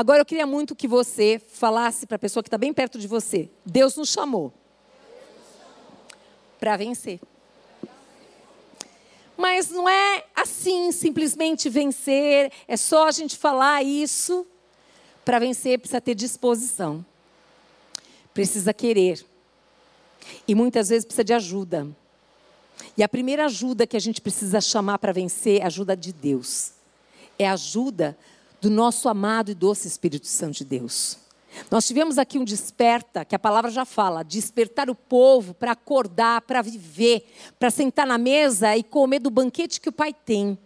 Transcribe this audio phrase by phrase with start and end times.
[0.00, 3.06] Agora eu queria muito que você falasse para a pessoa que está bem perto de
[3.06, 4.50] você: Deus nos chamou
[6.58, 7.20] para vencer.
[9.36, 14.46] Mas não é assim, simplesmente vencer, é só a gente falar isso.
[15.22, 17.04] Para vencer, precisa ter disposição,
[18.32, 19.22] precisa querer,
[20.48, 21.86] e muitas vezes precisa de ajuda.
[22.96, 26.10] E a primeira ajuda que a gente precisa chamar para vencer é a ajuda de
[26.10, 26.72] Deus.
[27.38, 28.16] É a ajuda
[28.60, 31.18] do nosso amado e doce Espírito Santo de Deus.
[31.70, 36.42] Nós tivemos aqui um desperta, que a palavra já fala, despertar o povo para acordar,
[36.42, 37.26] para viver,
[37.58, 40.56] para sentar na mesa e comer do banquete que o Pai tem.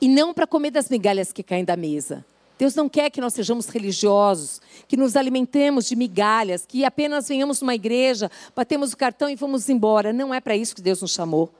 [0.00, 2.24] E não para comer das migalhas que caem da mesa.
[2.58, 7.60] Deus não quer que nós sejamos religiosos, que nos alimentemos de migalhas, que apenas venhamos
[7.60, 10.12] numa igreja, batemos o cartão e vamos embora.
[10.12, 11.50] Não é para isso que Deus nos chamou.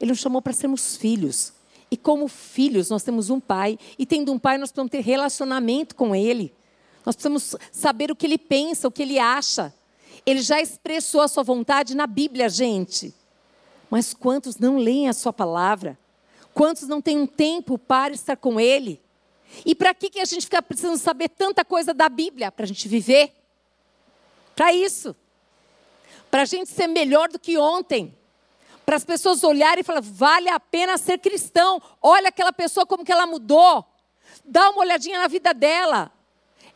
[0.00, 1.52] Ele nos chamou para sermos filhos.
[1.96, 3.78] E como filhos, nós temos um pai.
[3.98, 6.52] E tendo um pai, nós precisamos ter relacionamento com ele.
[7.06, 9.72] Nós precisamos saber o que ele pensa, o que ele acha.
[10.26, 13.14] Ele já expressou a sua vontade na Bíblia, gente.
[13.88, 15.98] Mas quantos não leem a sua palavra?
[16.52, 19.00] Quantos não têm um tempo para estar com ele?
[19.64, 22.52] E para que, que a gente fica precisando saber tanta coisa da Bíblia?
[22.52, 23.32] Para a gente viver?
[24.54, 25.16] Para isso.
[26.30, 28.14] Para a gente ser melhor do que ontem.
[28.86, 31.82] Para as pessoas olharem e falar, vale a pena ser cristão.
[32.00, 33.84] Olha aquela pessoa como que ela mudou.
[34.44, 36.12] Dá uma olhadinha na vida dela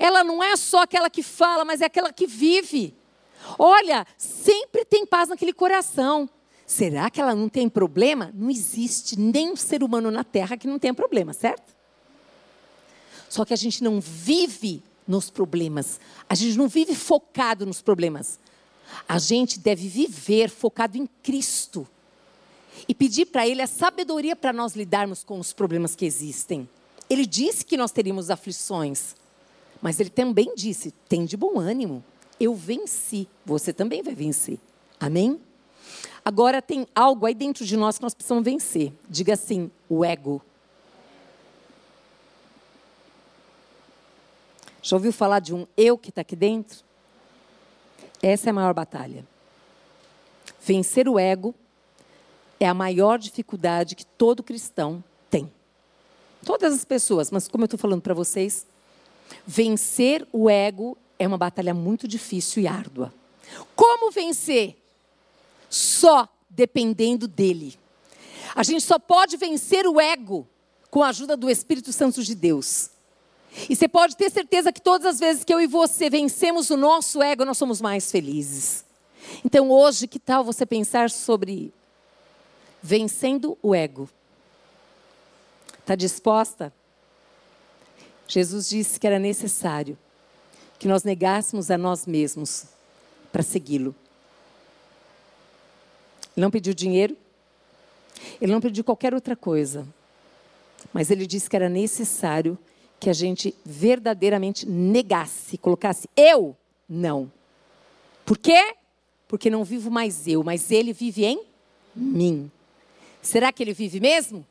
[0.00, 2.96] ela não é só aquela que fala, mas é aquela que vive.
[3.58, 6.28] Olha, sempre tem paz naquele coração.
[6.66, 8.32] Será que ela não tem problema?
[8.34, 11.76] Não existe nenhum ser humano na Terra que não tenha problema, certo?
[13.28, 16.00] Só que a gente não vive nos problemas.
[16.26, 18.40] A gente não vive focado nos problemas.
[19.06, 21.86] A gente deve viver focado em Cristo.
[22.88, 26.68] E pedir para Ele a sabedoria para nós lidarmos com os problemas que existem.
[27.08, 29.14] Ele disse que nós teríamos aflições.
[29.82, 32.04] Mas ele também disse: tem de bom ânimo,
[32.38, 34.58] eu venci, você também vai vencer.
[34.98, 35.40] Amém?
[36.24, 38.92] Agora tem algo aí dentro de nós que nós precisamos vencer.
[39.08, 40.42] Diga assim: o ego.
[44.82, 46.84] Já ouviu falar de um eu que está aqui dentro?
[48.22, 49.26] Essa é a maior batalha.
[50.60, 51.54] Vencer o ego
[52.60, 55.50] é a maior dificuldade que todo cristão tem.
[56.44, 58.66] Todas as pessoas, mas como eu estou falando para vocês,
[59.46, 63.12] Vencer o ego é uma batalha muito difícil e árdua.
[63.74, 64.76] Como vencer?
[65.68, 67.78] Só dependendo dele.
[68.54, 70.46] A gente só pode vencer o ego
[70.90, 72.90] com a ajuda do Espírito Santo de Deus.
[73.68, 76.76] E você pode ter certeza que todas as vezes que eu e você vencemos o
[76.76, 78.84] nosso ego, nós somos mais felizes.
[79.44, 81.72] Então hoje, que tal você pensar sobre
[82.82, 84.08] vencendo o ego?
[85.80, 86.72] Está disposta
[88.30, 89.98] Jesus disse que era necessário
[90.78, 92.66] que nós negássemos a nós mesmos
[93.32, 93.94] para segui-lo.
[96.36, 97.16] Ele não pediu dinheiro,
[98.40, 99.86] ele não pediu qualquer outra coisa,
[100.92, 102.56] mas ele disse que era necessário
[103.00, 106.56] que a gente verdadeiramente negasse, colocasse eu
[106.88, 107.30] não.
[108.24, 108.76] Por quê?
[109.26, 111.42] Porque não vivo mais eu, mas ele vive em
[111.94, 112.50] mim.
[113.22, 114.46] Será que ele vive mesmo?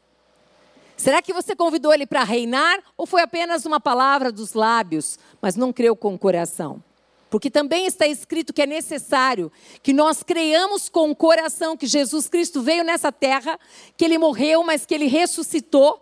[0.96, 5.56] Será que você convidou ele para reinar ou foi apenas uma palavra dos lábios, mas
[5.56, 6.84] não creu com o coração?
[7.30, 9.52] Porque também está escrito que é necessário
[9.84, 13.60] que nós creiamos com o coração que Jesus Cristo veio nessa terra,
[13.96, 16.02] que ele morreu, mas que ele ressuscitou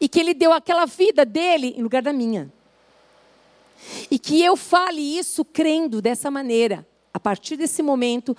[0.00, 2.50] e que ele deu aquela vida dele em lugar da minha.
[4.10, 6.86] E que eu fale isso crendo dessa maneira.
[7.12, 8.36] A partir desse momento,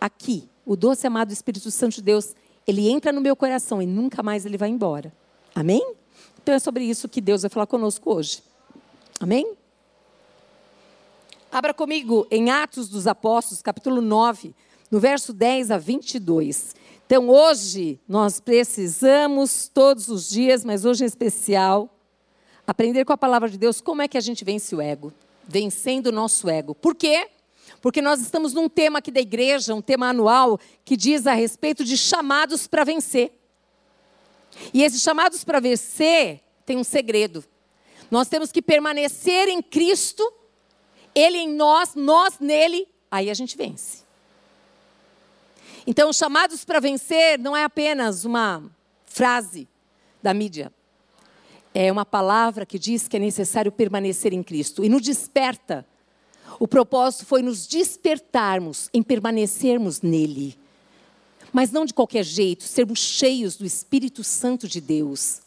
[0.00, 2.34] aqui, o doce amado Espírito Santo de Deus,
[2.66, 5.12] ele entra no meu coração e nunca mais ele vai embora.
[5.54, 5.94] Amém?
[6.42, 8.42] Então é sobre isso que Deus vai falar conosco hoje.
[9.20, 9.54] Amém?
[11.50, 14.54] Abra comigo em Atos dos Apóstolos, capítulo 9,
[14.90, 16.74] no verso 10 a 22.
[17.06, 21.88] Então hoje nós precisamos, todos os dias, mas hoje em especial,
[22.66, 25.12] aprender com a palavra de Deus como é que a gente vence o ego.
[25.46, 26.74] Vencendo o nosso ego.
[26.74, 27.28] Por quê?
[28.00, 31.98] Nós estamos num tema aqui da igreja, um tema anual, que diz a respeito de
[31.98, 33.32] chamados para vencer.
[34.72, 37.44] E esses chamados para vencer tem um segredo.
[38.10, 40.32] Nós temos que permanecer em Cristo,
[41.14, 44.02] Ele em nós, nós nele, aí a gente vence.
[45.86, 48.62] Então, chamados para vencer não é apenas uma
[49.04, 49.68] frase
[50.22, 50.72] da mídia.
[51.74, 54.82] É uma palavra que diz que é necessário permanecer em Cristo.
[54.84, 55.86] E no desperta,
[56.58, 60.56] o propósito foi nos despertarmos em permanecermos nele
[61.54, 65.40] mas não de qualquer jeito, sermos cheios do Espírito Santo de Deus.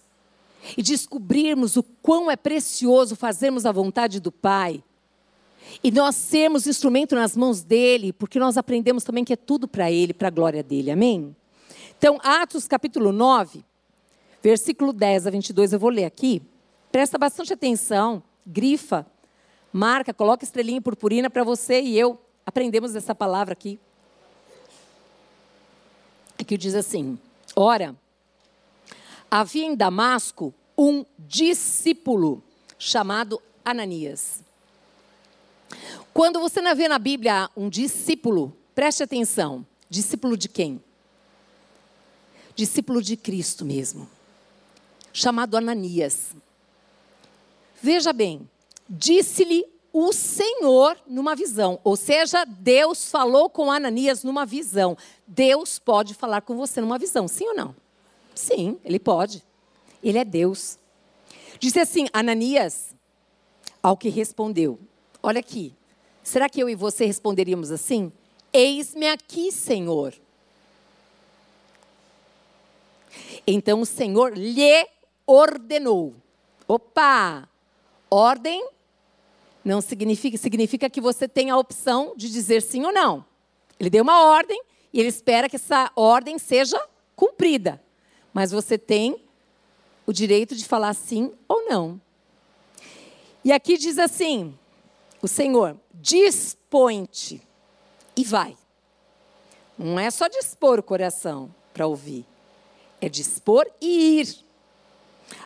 [0.76, 4.84] e descobrirmos o quão é precioso fazermos a vontade do Pai,
[5.82, 9.90] e nós sermos instrumento nas mãos dele, porque nós aprendemos também que é tudo para
[9.90, 10.92] ele, para a glória dele.
[10.92, 11.34] Amém?
[11.98, 13.64] Então, Atos capítulo 9,
[14.44, 16.42] versículo 10 a 22, eu vou ler aqui.
[16.92, 19.06] Presta bastante atenção, grifa,
[19.72, 23.80] marca, coloca estrelinha purpurina para você e eu aprendemos essa palavra aqui.
[26.40, 27.20] Aqui diz assim:
[27.56, 27.96] Ora,
[29.30, 32.44] havia em Damasco um discípulo
[32.78, 34.42] chamado Ananias.
[36.14, 40.82] Quando você não vê na Bíblia um discípulo, preste atenção: discípulo de quem?
[42.56, 44.10] Discípulo de Cristo mesmo,
[45.14, 46.36] chamado Ananias.
[47.82, 48.50] Veja bem,
[48.90, 54.98] disse-lhe o Senhor numa visão, ou seja, Deus falou com Ananias numa visão.
[55.26, 57.76] Deus pode falar com você numa visão, sim ou não?
[58.36, 59.44] Sim, ele pode.
[60.04, 60.78] Ele é Deus.
[61.60, 62.94] Disse assim: Ananias,
[63.82, 64.80] ao que respondeu:
[65.24, 65.74] Olha aqui,
[66.24, 68.12] será que eu e você responderíamos assim?
[68.54, 70.14] Eis-me aqui, Senhor.
[73.46, 74.88] Então o Senhor lhe
[75.26, 76.14] ordenou.
[76.68, 77.50] Opa!
[78.10, 78.77] Ordem
[79.68, 83.26] não significa, significa que você tem a opção de dizer sim ou não.
[83.78, 84.62] Ele deu uma ordem
[84.94, 86.82] e ele espera que essa ordem seja
[87.18, 87.84] cumprida.
[88.34, 89.22] Mas você tem
[90.06, 92.00] o direito de falar sim ou não.
[93.44, 94.58] E aqui diz assim:
[95.22, 97.42] o Senhor, dispõe-te
[98.16, 98.56] e vai.
[99.78, 102.26] Não é só dispor o coração para ouvir,
[103.02, 104.38] é dispor e ir.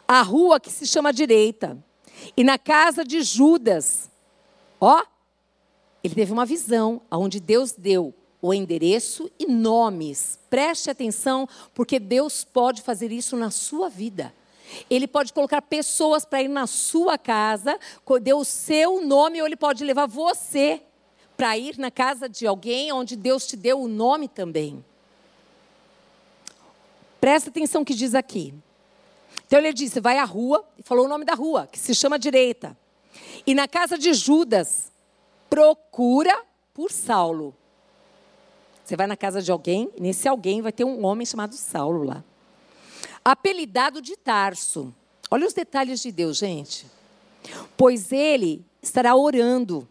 [0.08, 1.76] A rua que se chama direita,
[2.38, 4.11] e na casa de Judas,
[4.82, 5.04] ó,
[6.04, 10.40] ele teve uma visão onde Deus deu o endereço e nomes.
[10.50, 14.34] Preste atenção, porque Deus pode fazer isso na sua vida.
[14.90, 17.78] Ele pode colocar pessoas para ir na sua casa,
[18.22, 20.82] deu o seu nome, ou ele pode levar você
[21.38, 24.84] para ir na casa de alguém onde Deus te deu o nome também.
[27.20, 28.54] Presta atenção que diz aqui.
[29.46, 32.18] Então ele disse: vai à rua, e falou o nome da rua, que se chama
[32.18, 32.76] direita.
[33.46, 34.92] E na casa de Judas,
[35.50, 37.56] procura por Saulo.
[38.84, 42.24] Você vai na casa de alguém, nesse alguém vai ter um homem chamado Saulo lá
[43.24, 44.94] apelidado de Tarso.
[45.30, 46.86] Olha os detalhes de Deus, gente.
[47.78, 49.88] Pois ele estará orando.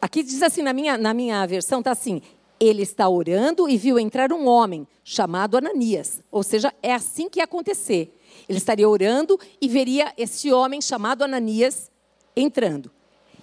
[0.00, 2.20] Aqui diz assim, na minha, na minha versão, está assim:
[2.58, 6.20] ele está orando e viu entrar um homem chamado Ananias.
[6.30, 8.12] Ou seja, é assim que ia acontecer.
[8.48, 11.90] Ele estaria orando e veria esse homem chamado Ananias
[12.36, 12.90] entrando.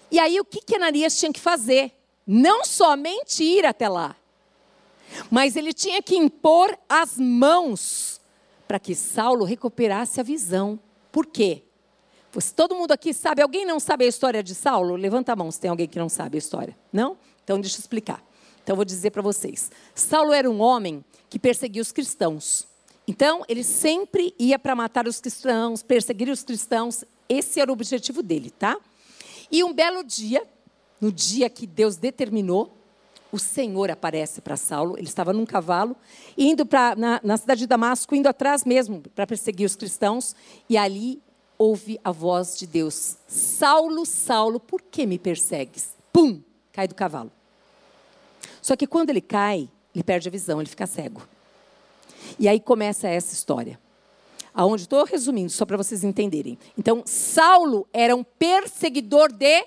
[0.10, 1.92] E aí, o que, que Ananias tinha que fazer?
[2.28, 4.16] Não somente ir até lá,
[5.30, 8.22] mas ele tinha que impor as mãos
[8.68, 10.80] para que Saulo recuperasse a visão.
[11.12, 11.64] Por quê?
[12.32, 14.96] Pois todo mundo aqui sabe, alguém não sabe a história de Saulo?
[14.96, 16.78] Levanta a mão se tem alguém que não sabe a história.
[16.92, 17.18] Não?
[17.44, 18.24] Então deixa eu explicar.
[18.64, 19.72] Então vou dizer para vocês.
[19.94, 22.68] Saulo era um homem que perseguia os cristãos.
[23.12, 27.04] Então ele sempre ia para matar os cristãos, perseguir os cristãos.
[27.28, 28.78] Esse era o objetivo dele, tá?
[29.52, 30.48] E um belo dia,
[31.02, 32.74] no dia que Deus determinou,
[33.30, 34.98] o Senhor aparece para Saulo.
[34.98, 35.94] Ele estava num cavalo,
[36.38, 40.34] indo para na, na cidade de Damasco, indo atrás mesmo para perseguir os cristãos.
[40.70, 41.22] E ali
[41.58, 45.98] ouve a voz de Deus: Saulo, Saulo, por que me persegues?
[46.14, 46.42] Pum!
[46.72, 47.32] Cai do cavalo.
[48.62, 51.22] Só que quando ele cai, ele perde a visão, ele fica cego.
[52.40, 53.80] E aí começa essa história.
[54.54, 56.58] Aonde estou resumindo, só para vocês entenderem.
[56.78, 59.66] Então, Saulo era um perseguidor de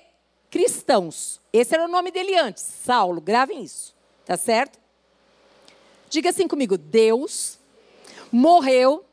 [0.49, 1.41] cristãos.
[1.51, 3.19] Esse era o nome dele antes, Saulo.
[3.19, 3.95] Gravem isso,
[4.25, 4.79] tá certo?
[6.09, 7.57] Diga assim comigo: Deus
[8.31, 9.03] morreu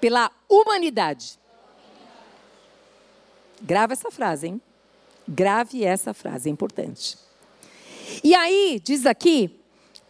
[0.00, 1.38] pela humanidade.
[3.60, 4.60] Grava essa frase, hein?
[5.26, 7.16] Grave essa frase, é importante.
[8.22, 9.58] E aí, diz aqui,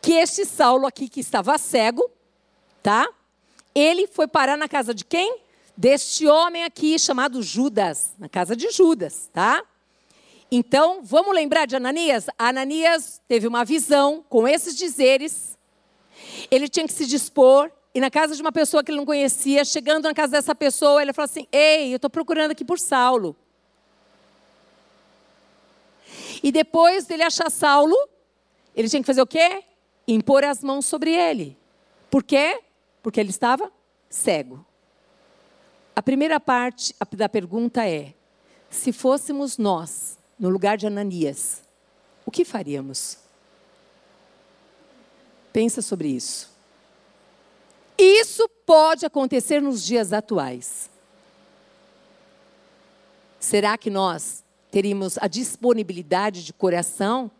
[0.03, 2.11] que este Saulo aqui que estava cego,
[2.85, 3.09] tá?
[3.75, 5.39] Ele foi parar na casa de quem?
[5.75, 9.65] Deste homem aqui chamado Judas, na casa de Judas, tá?
[10.53, 12.27] Então, vamos lembrar de Ananias?
[12.39, 15.59] Ananias teve uma visão com esses dizeres.
[16.51, 17.73] Ele tinha que se dispor.
[17.95, 21.01] E na casa de uma pessoa que ele não conhecia, chegando na casa dessa pessoa,
[21.01, 23.35] ele falou assim: Ei, eu estou procurando aqui por Saulo.
[26.43, 27.97] E depois dele achar Saulo,
[28.77, 29.65] ele tinha que fazer o quê?
[30.07, 31.57] Impor as mãos sobre ele.
[32.11, 32.61] Por quê?
[33.05, 33.71] Porque ele estava
[34.09, 34.65] cego.
[35.95, 38.15] A primeira parte da pergunta é:
[38.71, 41.63] se fôssemos nós no lugar de Ananias,
[42.25, 43.19] o que faríamos?
[45.53, 46.51] Pensa sobre isso.
[47.99, 50.89] Isso pode acontecer nos dias atuais.
[53.39, 57.31] Será que nós teríamos a disponibilidade de coração?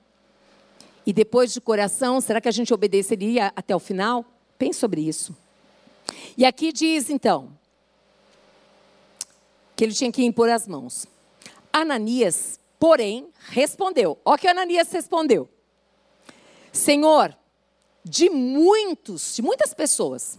[1.07, 4.27] E depois de coração, será que a gente obedeceria até o final?
[4.59, 5.35] Pense sobre isso.
[6.37, 7.57] E aqui diz então
[9.77, 11.07] que ele tinha que impor as mãos.
[11.73, 14.19] Ananias, porém, respondeu.
[14.25, 15.49] Olha que Ananias respondeu.
[16.73, 17.37] Senhor,
[18.05, 20.39] de muitos, de muitas pessoas,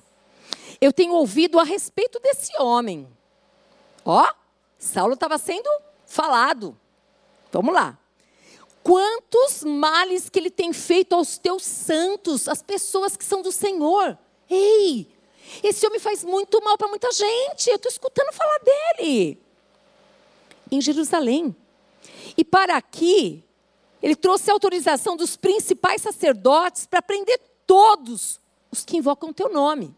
[0.79, 3.07] eu tenho ouvido a respeito desse homem.
[4.03, 4.25] Ó,
[4.77, 5.69] Saulo estava sendo
[6.05, 6.77] falado.
[7.51, 7.97] Vamos lá.
[8.83, 14.17] Quantos males que ele tem feito aos teus santos, as pessoas que são do Senhor.
[14.47, 15.14] Ei,
[15.63, 17.69] esse homem faz muito mal para muita gente.
[17.69, 19.41] Eu estou escutando falar dele.
[20.71, 21.55] Em Jerusalém.
[22.37, 23.43] E para aqui,
[24.01, 28.39] ele trouxe a autorização dos principais sacerdotes para prender todos
[28.71, 29.95] os que invocam o teu nome.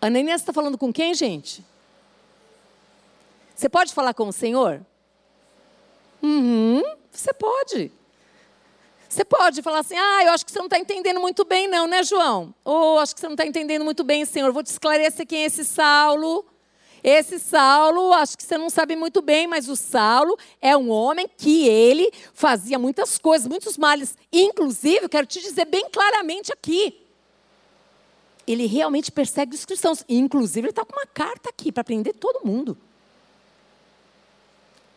[0.00, 1.64] Ananias está falando com quem, gente?
[3.54, 4.84] Você pode falar com o Senhor?
[6.22, 7.90] Uhum, você pode.
[9.16, 11.86] Você pode falar assim, ah, eu acho que você não está entendendo muito bem, não,
[11.86, 12.54] né, João?
[12.62, 14.52] Ou oh, acho que você não está entendendo muito bem, Senhor.
[14.52, 16.44] Vou te esclarecer quem é esse Saulo.
[17.02, 21.26] Esse Saulo, acho que você não sabe muito bem, mas o Saulo é um homem
[21.34, 24.18] que ele fazia muitas coisas, muitos males.
[24.30, 27.00] Inclusive, eu quero te dizer bem claramente aqui.
[28.46, 30.04] Ele realmente persegue os cristãos.
[30.10, 32.76] Inclusive, ele está com uma carta aqui para prender todo mundo.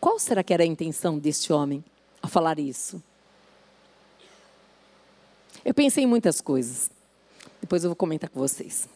[0.02, 1.82] Qual será que era a intenção deste homem
[2.22, 3.02] a falar isso?
[5.64, 6.90] Eu pensei em muitas coisas.
[7.62, 8.88] Depois eu vou comentar com vocês.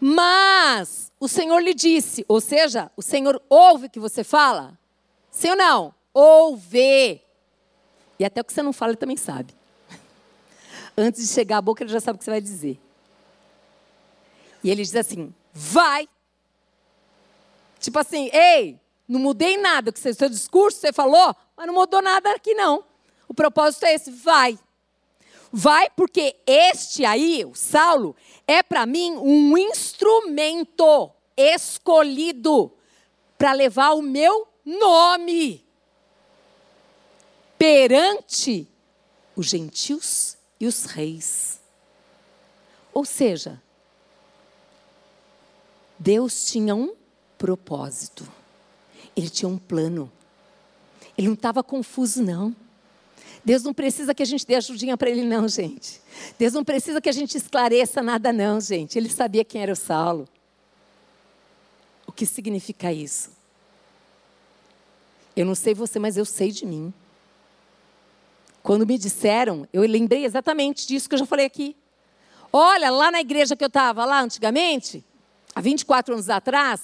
[0.00, 4.78] Mas o Senhor lhe disse, ou seja, o Senhor ouve o que você fala?
[5.30, 5.94] Sim ou não?
[6.14, 7.20] Ouve.
[8.18, 9.54] E até o que você não fala, ele também sabe.
[10.96, 12.78] Antes de chegar à boca, ele já sabe o que você vai dizer.
[14.62, 16.08] E ele diz assim: vai.
[17.80, 22.32] Tipo assim, ei, não mudei nada, o seu discurso você falou, mas não mudou nada
[22.32, 22.84] aqui não.
[23.28, 24.58] O propósito é esse, vai.
[25.52, 28.14] Vai porque este aí, o Saulo,
[28.46, 32.72] é para mim um instrumento escolhido
[33.36, 35.64] para levar o meu nome
[37.56, 38.68] perante
[39.34, 41.60] os gentios e os reis.
[42.92, 43.62] Ou seja,
[45.98, 46.94] Deus tinha um
[47.36, 48.26] propósito.
[49.16, 50.10] Ele tinha um plano.
[51.16, 52.54] Ele não estava confuso, não.
[53.48, 56.02] Deus não precisa que a gente dê ajudinha para ele, não, gente.
[56.38, 58.98] Deus não precisa que a gente esclareça nada, não, gente.
[58.98, 60.28] Ele sabia quem era o Saulo.
[62.06, 63.30] O que significa isso?
[65.34, 66.92] Eu não sei você, mas eu sei de mim.
[68.62, 71.74] Quando me disseram, eu lembrei exatamente disso que eu já falei aqui.
[72.52, 75.02] Olha, lá na igreja que eu estava, lá antigamente,
[75.54, 76.82] há 24 anos atrás,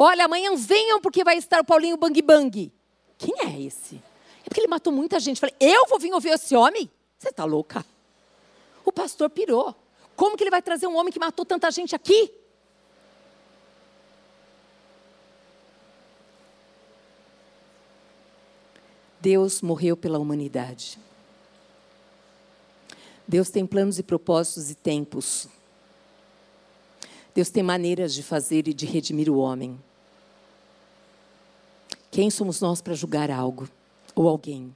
[0.00, 2.72] Olha, amanhã venham porque vai estar o Paulinho Bang Bang.
[3.18, 4.00] Quem é esse?
[4.48, 5.38] Porque ele matou muita gente.
[5.38, 6.90] Falei, eu vou vir ouvir esse homem?
[7.18, 7.84] Você está louca?
[8.84, 9.74] O pastor pirou.
[10.16, 12.32] Como que ele vai trazer um homem que matou tanta gente aqui?
[19.20, 20.98] Deus morreu pela humanidade.
[23.26, 25.46] Deus tem planos e propósitos e tempos.
[27.34, 29.78] Deus tem maneiras de fazer e de redimir o homem.
[32.10, 33.68] Quem somos nós para julgar algo
[34.18, 34.74] ou alguém?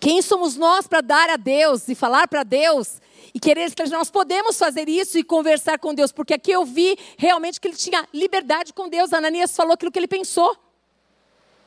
[0.00, 3.00] Quem somos nós para dar a Deus e falar para Deus
[3.32, 6.12] e querer que nós podemos fazer isso e conversar com Deus?
[6.12, 9.12] Porque aqui eu vi realmente que ele tinha liberdade com Deus.
[9.12, 10.56] Ananias falou aquilo que ele pensou.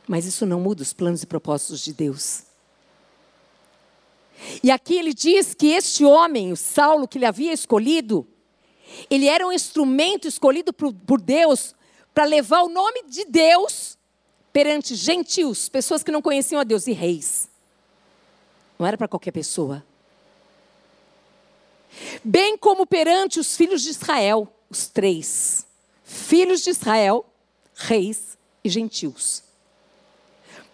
[0.08, 2.44] Mas isso não muda os planos e propósitos de Deus.
[4.64, 8.28] E aqui ele diz que este homem, o Saulo, que ele havia escolhido,
[9.10, 11.76] ele era um instrumento escolhido por Deus
[12.14, 13.97] para levar o nome de Deus
[14.52, 17.50] perante gentios, pessoas que não conheciam a Deus, e reis.
[18.78, 19.84] Não era para qualquer pessoa.
[22.24, 25.66] Bem como perante os filhos de Israel, os três:
[26.04, 27.26] filhos de Israel,
[27.76, 29.44] reis e gentios.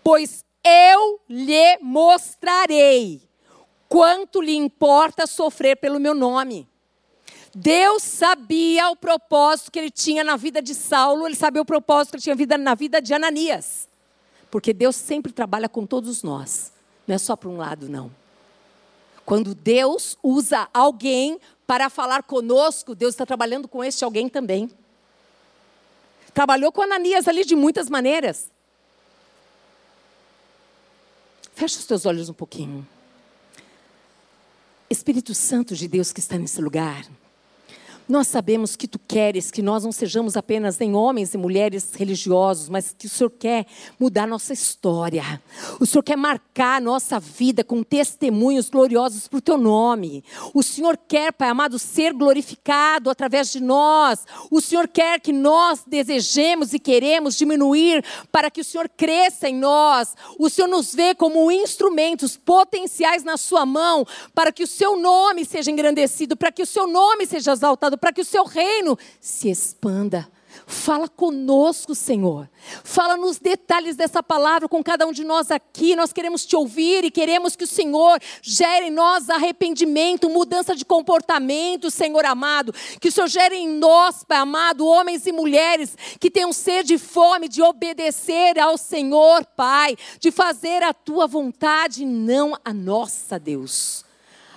[0.04, 3.22] Pois eu lhe mostrarei
[3.88, 6.68] quanto lhe importa sofrer pelo meu nome.
[7.56, 12.18] Deus sabia o propósito que ele tinha na vida de Saulo, ele sabia o propósito
[12.18, 13.88] que ele tinha na vida de Ananias.
[14.50, 16.72] Porque Deus sempre trabalha com todos nós,
[17.08, 18.12] não é só para um lado, não.
[19.26, 24.70] Quando Deus usa alguém para falar conosco, Deus está trabalhando com este alguém também.
[26.34, 28.52] Trabalhou com Ananias ali de muitas maneiras.
[31.54, 32.86] Fecha os teus olhos um pouquinho.
[34.90, 37.06] Espírito Santo de Deus que está nesse lugar,
[38.14, 42.70] nós sabemos que tu queres que nós não sejamos apenas nem homens e mulheres religiosos,
[42.70, 43.66] mas que o Senhor quer
[44.00, 45.42] mudar nossa história.
[45.80, 50.24] O Senhor quer marcar nossa vida com testemunhos gloriosos para o teu nome.
[50.54, 54.28] O Senhor quer, Pai amado, ser glorificado através de nós.
[54.52, 59.56] O Senhor quer que nós desejemos e queremos diminuir para que o Senhor cresça em
[59.56, 60.16] nós.
[60.38, 64.06] O Senhor nos vê como instrumentos potenciais na sua mão
[64.36, 68.12] para que o seu nome seja engrandecido, para que o seu nome seja exaltado para
[68.12, 70.30] que o seu reino se expanda.
[70.68, 72.50] Fala conosco, Senhor.
[72.84, 75.96] Fala nos detalhes dessa palavra com cada um de nós aqui.
[75.96, 80.84] Nós queremos te ouvir e queremos que o Senhor gere em nós arrependimento, mudança de
[80.84, 82.74] comportamento, Senhor amado.
[83.00, 87.00] Que o Senhor gere em nós, Pai amado, homens e mulheres que tenham sede e
[87.00, 93.40] fome de obedecer ao Senhor, Pai, de fazer a tua vontade e não a nossa,
[93.40, 94.04] Deus.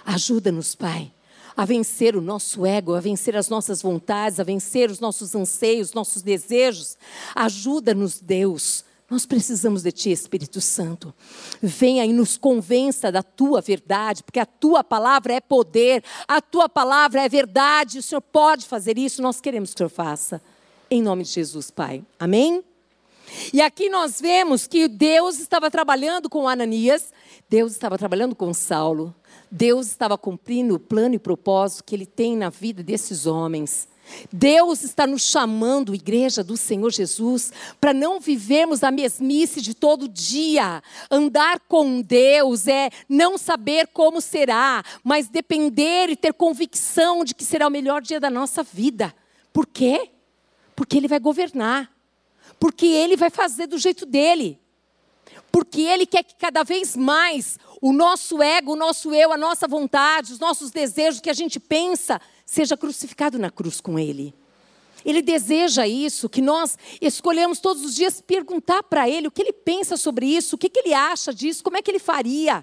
[0.04, 1.12] Ajuda-nos, Pai
[1.56, 5.94] a vencer o nosso ego, a vencer as nossas vontades, a vencer os nossos anseios,
[5.94, 6.96] nossos desejos.
[7.34, 8.84] Ajuda-nos, Deus.
[9.08, 11.14] Nós precisamos de Ti, Espírito Santo.
[11.62, 16.68] Venha e nos convença da Tua verdade, porque a Tua palavra é poder, a Tua
[16.68, 18.00] palavra é verdade.
[18.00, 20.42] O Senhor pode fazer isso, nós queremos que o Senhor faça.
[20.90, 22.04] Em nome de Jesus, Pai.
[22.18, 22.64] Amém?
[23.52, 27.12] E aqui nós vemos que Deus estava trabalhando com Ananias,
[27.48, 29.14] Deus estava trabalhando com Saulo.
[29.50, 33.88] Deus estava cumprindo o plano e propósito que Ele tem na vida desses homens.
[34.32, 40.08] Deus está nos chamando, igreja do Senhor Jesus, para não vivermos a mesmice de todo
[40.08, 40.82] dia.
[41.10, 47.44] Andar com Deus é não saber como será, mas depender e ter convicção de que
[47.44, 49.14] será o melhor dia da nossa vida.
[49.52, 50.10] Por quê?
[50.74, 51.90] Porque Ele vai governar.
[52.60, 54.60] Porque Ele vai fazer do jeito dele.
[55.56, 59.66] Porque Ele quer que cada vez mais o nosso ego, o nosso eu, a nossa
[59.66, 64.34] vontade, os nossos desejos, que a gente pensa, seja crucificado na cruz com Ele.
[65.02, 69.52] Ele deseja isso, que nós escolhemos todos os dias perguntar para Ele o que Ele
[69.54, 72.62] pensa sobre isso, o que, que Ele acha disso, como é que Ele faria.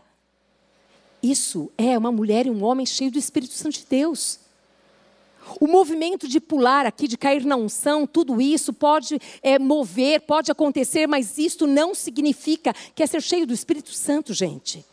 [1.24, 4.40] Isso é uma mulher e um homem cheio do Espírito Santo de Deus.
[5.60, 10.52] O movimento de pular aqui, de cair na unção, tudo isso pode é, mover, pode
[10.52, 14.86] acontecer, mas isso não significa que é ser cheio do Espírito Santo, gente.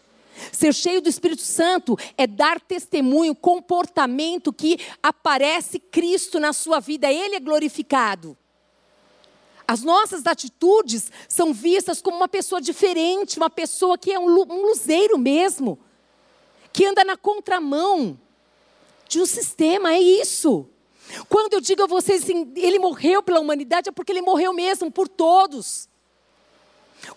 [0.52, 7.12] Ser cheio do Espírito Santo é dar testemunho, comportamento que aparece Cristo na sua vida,
[7.12, 8.36] Ele é glorificado.
[9.66, 14.62] As nossas atitudes são vistas como uma pessoa diferente, uma pessoa que é um, um
[14.66, 15.78] luzeiro mesmo,
[16.72, 18.18] que anda na contramão
[19.10, 20.68] de um sistema, é isso.
[21.28, 24.88] Quando eu digo a vocês, assim, ele morreu pela humanidade, é porque ele morreu mesmo
[24.90, 25.88] por todos.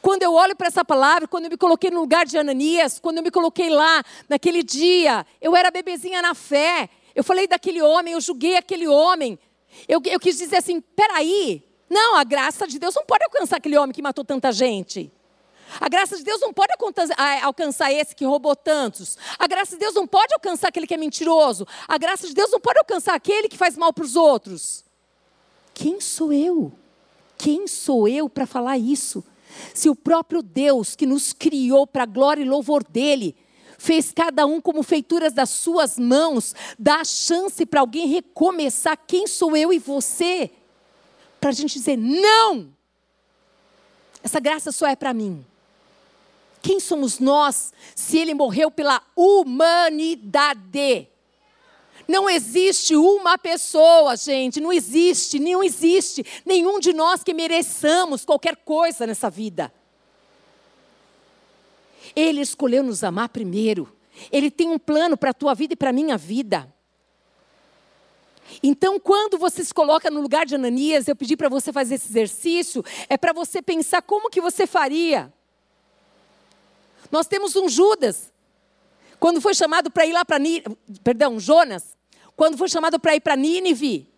[0.01, 3.17] Quando eu olho para essa palavra, quando eu me coloquei no lugar de Ananias, quando
[3.17, 6.89] eu me coloquei lá, naquele dia, eu era bebezinha na fé.
[7.13, 9.37] Eu falei daquele homem, eu julguei aquele homem.
[9.87, 13.77] Eu, eu quis dizer assim: peraí, não, a graça de Deus não pode alcançar aquele
[13.77, 15.11] homem que matou tanta gente.
[15.79, 16.73] A graça de Deus não pode
[17.41, 19.17] alcançar esse que roubou tantos.
[19.37, 21.67] A graça de Deus não pode alcançar aquele que é mentiroso.
[21.87, 24.83] A graça de Deus não pode alcançar aquele que faz mal para os outros.
[25.73, 26.71] Quem sou eu?
[27.37, 29.23] Quem sou eu para falar isso?
[29.73, 33.35] Se o próprio Deus que nos criou para a glória e louvor dele,
[33.77, 39.27] fez cada um como feituras das suas mãos, dá a chance para alguém recomeçar, quem
[39.27, 40.49] sou eu e você?
[41.39, 42.73] Para a gente dizer, não!
[44.23, 45.45] Essa graça só é para mim.
[46.63, 51.09] Quem somos nós se ele morreu pela humanidade?
[52.07, 58.55] Não existe uma pessoa, gente, não existe, não existe nenhum de nós que mereçamos qualquer
[58.55, 59.73] coisa nessa vida.
[62.15, 63.93] Ele escolheu nos amar primeiro.
[64.31, 66.73] Ele tem um plano para a tua vida e para a minha vida.
[68.61, 72.07] Então, quando você se coloca no lugar de Ananias, eu pedi para você fazer esse
[72.07, 75.33] exercício, é para você pensar como que você faria.
[77.13, 78.33] Nós temos um Judas
[79.19, 80.39] quando foi chamado para ir lá para
[81.03, 81.95] perdão, Jonas,
[82.35, 84.11] quando foi chamado para ir para Nínive,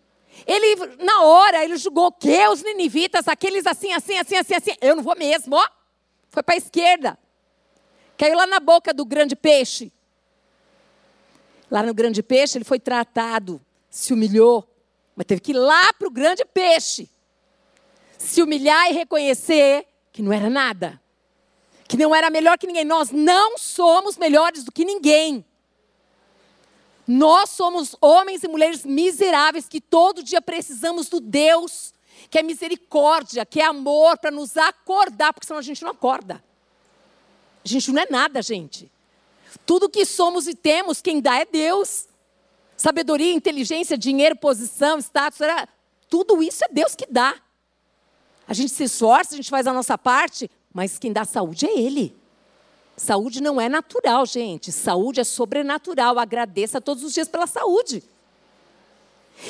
[0.46, 4.96] ele, na hora, ele julgou que os ninivitas, aqueles assim, assim, assim, assim, assim, eu
[4.96, 5.68] não vou mesmo, ó.
[6.30, 7.18] Foi para a esquerda.
[8.16, 9.92] Caiu lá na boca do grande peixe.
[11.70, 14.66] Lá no grande peixe, ele foi tratado, se humilhou,
[15.14, 17.10] mas teve que ir lá para o grande peixe.
[18.16, 20.98] Se humilhar e reconhecer que não era nada
[21.88, 22.84] que não era melhor que ninguém.
[22.84, 25.44] Nós não somos melhores do que ninguém.
[27.06, 31.94] Nós somos homens e mulheres miseráveis que todo dia precisamos do Deus
[32.30, 36.42] que é misericórdia, que é amor, para nos acordar, porque senão a gente não acorda.
[37.64, 38.90] A gente não é nada, gente.
[39.64, 42.06] Tudo que somos e temos, quem dá é Deus.
[42.76, 45.40] Sabedoria, inteligência, dinheiro, posição, status,
[46.08, 47.34] tudo isso é Deus que dá.
[48.46, 51.80] A gente se esforça, a gente faz a nossa parte, mas quem dá saúde é
[51.80, 52.14] Ele.
[52.98, 54.70] Saúde não é natural, gente.
[54.70, 56.18] Saúde é sobrenatural.
[56.18, 58.02] Agradeça todos os dias pela saúde.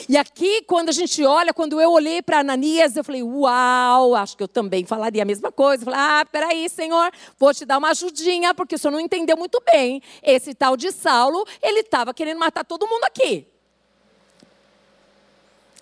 [0.08, 4.36] E aqui, quando a gente olha, quando eu olhei para Ananias, eu falei, uau, acho
[4.36, 5.82] que eu também falaria a mesma coisa.
[5.82, 9.36] Eu falei, ah, peraí, Senhor, vou te dar uma ajudinha, porque o Senhor não entendeu
[9.36, 10.00] muito bem.
[10.22, 13.48] Esse tal de Saulo, ele estava querendo matar todo mundo aqui.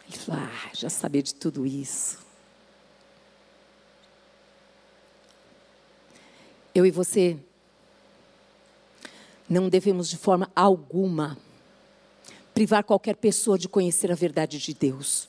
[0.09, 2.24] Ele falou, ah, já sabia de tudo isso.
[6.75, 7.37] Eu e você
[9.49, 11.39] não devemos de forma alguma
[12.53, 15.29] privar qualquer pessoa de conhecer a verdade de Deus.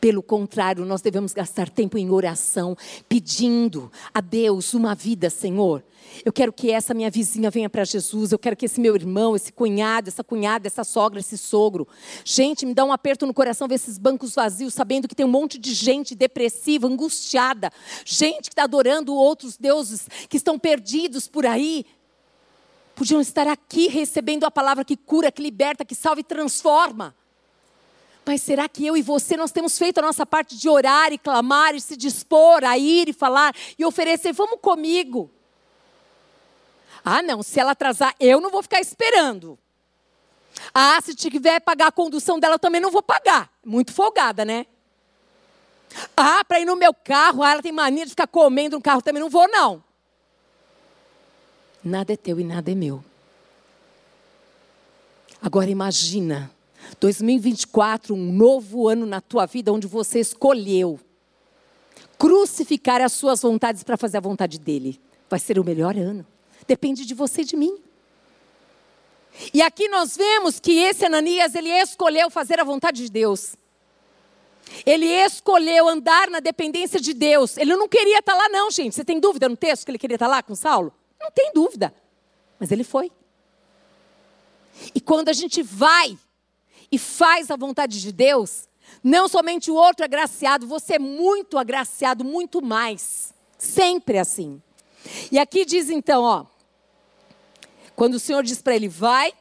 [0.00, 2.76] Pelo contrário, nós devemos gastar tempo em oração,
[3.08, 5.82] pedindo a Deus uma vida, Senhor.
[6.24, 8.32] Eu quero que essa minha vizinha venha para Jesus.
[8.32, 11.86] Eu quero que esse meu irmão, esse cunhado, essa cunhada, essa sogra, esse sogro.
[12.24, 15.30] Gente, me dá um aperto no coração ver esses bancos vazios, sabendo que tem um
[15.30, 17.70] monte de gente depressiva, angustiada.
[18.04, 21.84] Gente que está adorando outros deuses, que estão perdidos por aí
[22.94, 27.14] podiam estar aqui recebendo a palavra que cura, que liberta, que salva e transforma.
[28.26, 31.18] Mas será que eu e você nós temos feito a nossa parte de orar e
[31.18, 35.30] clamar e se dispor a ir e falar e oferecer, vamos comigo?
[37.04, 39.56] Ah, não, se ela atrasar, eu não vou ficar esperando.
[40.74, 43.48] Ah, se tiver pagar a condução dela, eu também não vou pagar.
[43.64, 44.66] Muito folgada, né?
[46.16, 49.02] Ah, para ir no meu carro, ah, ela tem mania de ficar comendo no carro,
[49.02, 49.84] também não vou, não.
[51.84, 53.04] Nada é teu e nada é meu.
[55.40, 56.50] Agora imagina,
[57.00, 61.00] 2024, um novo ano na tua vida onde você escolheu
[62.18, 65.00] crucificar as suas vontades para fazer a vontade dele.
[65.28, 66.26] Vai ser o melhor ano.
[66.66, 67.78] Depende de você e de mim.
[69.52, 73.54] E aqui nós vemos que esse Ananias, ele escolheu fazer a vontade de Deus.
[74.84, 77.56] Ele escolheu andar na dependência de Deus.
[77.56, 78.94] Ele não queria estar lá, não, gente.
[78.94, 80.92] Você tem dúvida no texto que ele queria estar lá com Saulo?
[81.20, 81.94] Não tem dúvida.
[82.58, 83.12] Mas ele foi.
[84.94, 86.18] E quando a gente vai
[86.90, 88.68] e faz a vontade de Deus,
[89.02, 93.34] não somente o outro é agraciado, você é muito agraciado, muito mais.
[93.58, 94.60] Sempre assim.
[95.30, 96.46] E aqui diz então, ó,
[97.94, 99.32] quando o Senhor diz para ele, vai,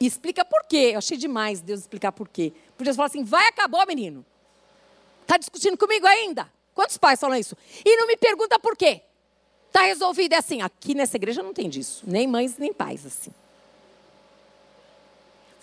[0.00, 0.90] e explica por quê.
[0.92, 2.52] Eu achei demais Deus explicar por quê.
[2.70, 4.24] Porque Deus fala assim, vai, acabou, menino.
[5.22, 6.48] Está discutindo comigo ainda?
[6.74, 7.56] Quantos pais falam isso?
[7.84, 9.02] E não me pergunta por quê.
[9.66, 10.62] Está resolvido, é assim.
[10.62, 12.04] Aqui nessa igreja não tem disso.
[12.06, 13.32] Nem mães, nem pais assim.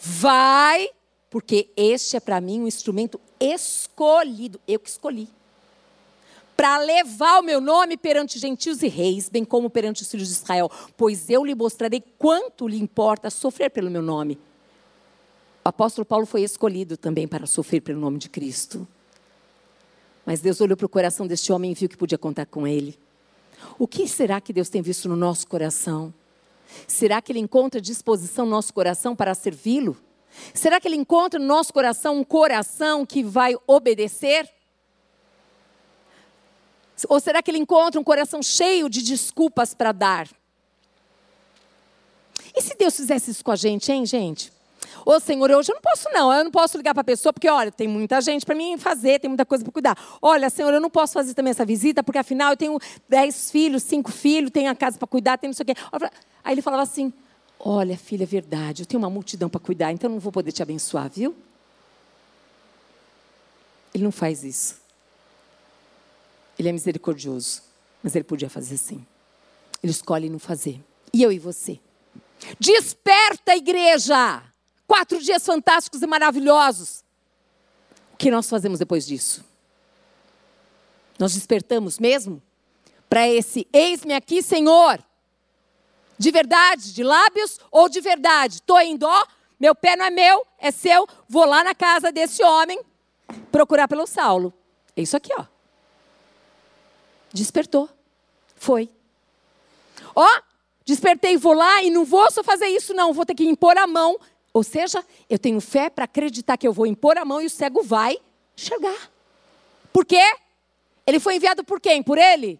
[0.07, 0.87] Vai,
[1.31, 4.61] porque este é para mim um instrumento escolhido.
[4.67, 5.27] Eu que escolhi.
[6.55, 10.35] Para levar o meu nome perante gentios e reis, bem como perante os filhos de
[10.35, 10.71] Israel.
[10.95, 14.37] Pois eu lhe mostrarei quanto lhe importa sofrer pelo meu nome.
[15.65, 18.87] O apóstolo Paulo foi escolhido também para sofrer pelo nome de Cristo.
[20.23, 22.97] Mas Deus olhou para o coração deste homem e viu que podia contar com ele.
[23.79, 26.13] O que será que Deus tem visto no nosso coração?
[26.87, 29.97] Será que Ele encontra disposição no nosso coração para servi-lo?
[30.53, 34.49] Será que Ele encontra no nosso coração um coração que vai obedecer?
[37.09, 40.29] Ou será que Ele encontra um coração cheio de desculpas para dar?
[42.55, 44.54] E se Deus fizesse isso com a gente, hein, gente?
[45.05, 47.49] Ô Senhor, hoje eu não posso não, eu não posso ligar para a pessoa, porque
[47.49, 49.97] olha, tem muita gente para mim fazer, tem muita coisa para cuidar.
[50.21, 52.79] Olha, Senhor, eu não posso fazer também essa visita, porque afinal eu tenho
[53.09, 55.73] dez filhos, cinco filhos, tenho a casa para cuidar, tenho não sei o quê.
[56.43, 57.11] Aí ele falava assim,
[57.59, 60.51] olha, filha, é verdade, eu tenho uma multidão para cuidar, então eu não vou poder
[60.51, 61.35] te abençoar, viu?
[63.93, 64.75] Ele não faz isso.
[66.57, 67.61] Ele é misericordioso,
[68.03, 69.05] mas ele podia fazer assim.
[69.81, 70.81] Ele escolhe não fazer.
[71.13, 71.79] E eu e você?
[72.59, 74.43] Desperta, igreja!
[74.87, 77.03] Quatro dias fantásticos e maravilhosos.
[78.13, 79.43] O que nós fazemos depois disso?
[81.17, 82.41] Nós despertamos mesmo
[83.09, 85.03] para esse eis-me aqui, Senhor.
[86.17, 88.55] De verdade, de lábios ou de verdade?
[88.55, 89.25] Estou em dó,
[89.59, 91.07] meu pé não é meu, é seu.
[91.27, 92.79] Vou lá na casa desse homem
[93.51, 94.53] procurar pelo Saulo.
[94.95, 95.45] É isso aqui, ó.
[97.33, 97.89] Despertou.
[98.55, 98.89] Foi.
[100.15, 100.27] Ó,
[100.85, 103.13] despertei, vou lá e não vou só fazer isso, não.
[103.13, 104.17] Vou ter que impor a mão
[104.55, 107.49] ou seja, eu tenho fé para acreditar que eu vou impor a mão e o
[107.49, 108.17] cego vai
[108.57, 109.11] enxergar.
[109.91, 110.23] Por quê?
[111.05, 112.01] Ele foi enviado por quem?
[112.01, 112.57] Por ele?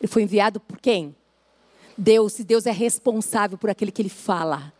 [0.00, 1.12] Ele foi enviado por quem?
[1.96, 4.72] Deus, e Deus é responsável por aquele que ele fala.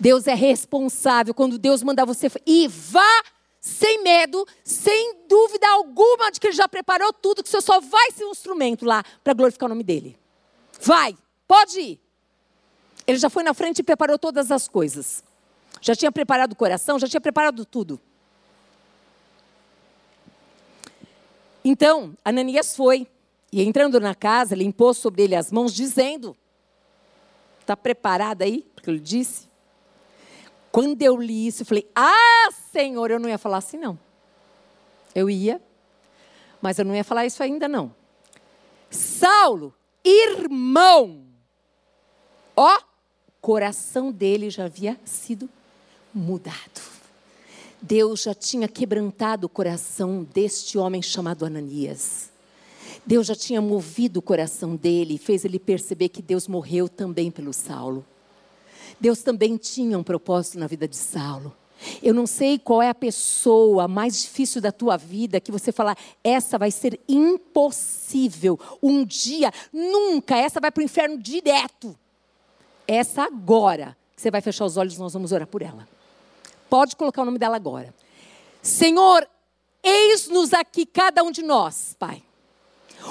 [0.00, 3.22] Deus é responsável quando Deus manda você e vá
[3.60, 8.10] sem medo, sem dúvida alguma de que ele já preparou tudo, que você só vai
[8.10, 10.18] ser um instrumento lá para glorificar o nome dele.
[10.80, 12.09] Vai, pode ir.
[13.10, 15.24] Ele já foi na frente e preparou todas as coisas.
[15.80, 18.00] Já tinha preparado o coração, já tinha preparado tudo.
[21.64, 23.08] Então, Ananias foi
[23.50, 26.36] e entrando na casa, ele impôs sobre ele as mãos, dizendo:
[27.60, 28.64] Está preparada aí?
[28.76, 29.48] Porque ele disse.
[30.70, 33.98] Quando eu li isso, eu falei: Ah, Senhor, eu não ia falar assim, não.
[35.12, 35.60] Eu ia,
[36.62, 37.92] mas eu não ia falar isso ainda, não.
[38.88, 41.26] Saulo, irmão,
[42.56, 42.78] ó,
[43.40, 45.48] coração dele já havia sido
[46.14, 46.80] mudado.
[47.80, 52.30] Deus já tinha quebrantado o coração deste homem chamado Ananias.
[53.06, 57.30] Deus já tinha movido o coração dele e fez ele perceber que Deus morreu também
[57.30, 58.04] pelo Saulo.
[59.00, 61.56] Deus também tinha um propósito na vida de Saulo.
[62.02, 65.96] Eu não sei qual é a pessoa mais difícil da tua vida que você falar,
[66.22, 68.60] essa vai ser impossível.
[68.82, 71.96] Um dia, nunca, essa vai para o inferno direto.
[72.92, 75.88] Essa agora, você vai fechar os olhos, nós vamos orar por ela.
[76.68, 77.94] Pode colocar o nome dela agora.
[78.60, 79.28] Senhor,
[79.80, 82.20] eis-nos aqui cada um de nós, Pai.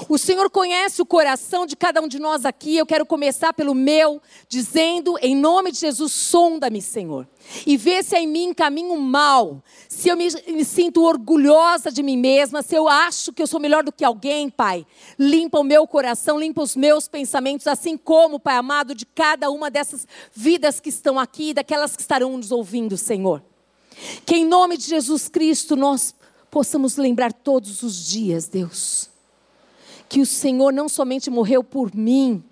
[0.08, 2.78] O Senhor conhece o coração de cada um de nós aqui.
[2.78, 7.28] Eu quero começar pelo meu, dizendo, em nome de Jesus, sonda-me, Senhor.
[7.66, 9.64] E vê se em mim caminho mal.
[9.88, 13.60] Se eu me, me, sinto orgulhosa de mim mesma, se eu acho que eu sou
[13.60, 14.86] melhor do que alguém, Pai.
[15.18, 19.72] Limpa o meu coração, limpa os meus pensamentos, assim como, Pai amado, de cada uma
[19.72, 23.44] dessas vidas que estão aqui, daquelas que estarão nos ouvindo, Senhor.
[24.26, 26.14] Que em nome de Jesus Cristo nós
[26.52, 29.10] possamos lembrar todos os dias, Deus
[30.10, 32.44] que o Senhor não somente morreu por mim,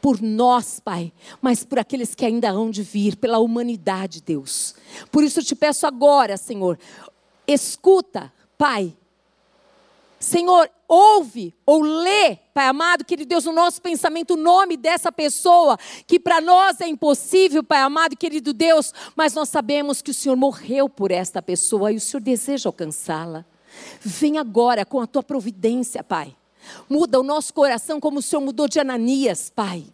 [0.00, 4.74] por nós, Pai, mas por aqueles que ainda hão de vir, pela humanidade, Deus.
[5.10, 6.78] Por isso eu te peço agora, Senhor,
[7.48, 8.94] escuta, Pai.
[10.20, 15.78] Senhor, ouve ou lê, Pai amado, querido Deus, no nosso pensamento o nome dessa pessoa,
[16.06, 20.36] que para nós é impossível, Pai amado, querido Deus, mas nós sabemos que o Senhor
[20.36, 23.44] morreu por esta pessoa e o Senhor deseja alcançá-la.
[24.00, 26.34] Vem agora com a tua providência, Pai.
[26.88, 29.84] Muda o nosso coração como o Senhor mudou de Ananias, Pai.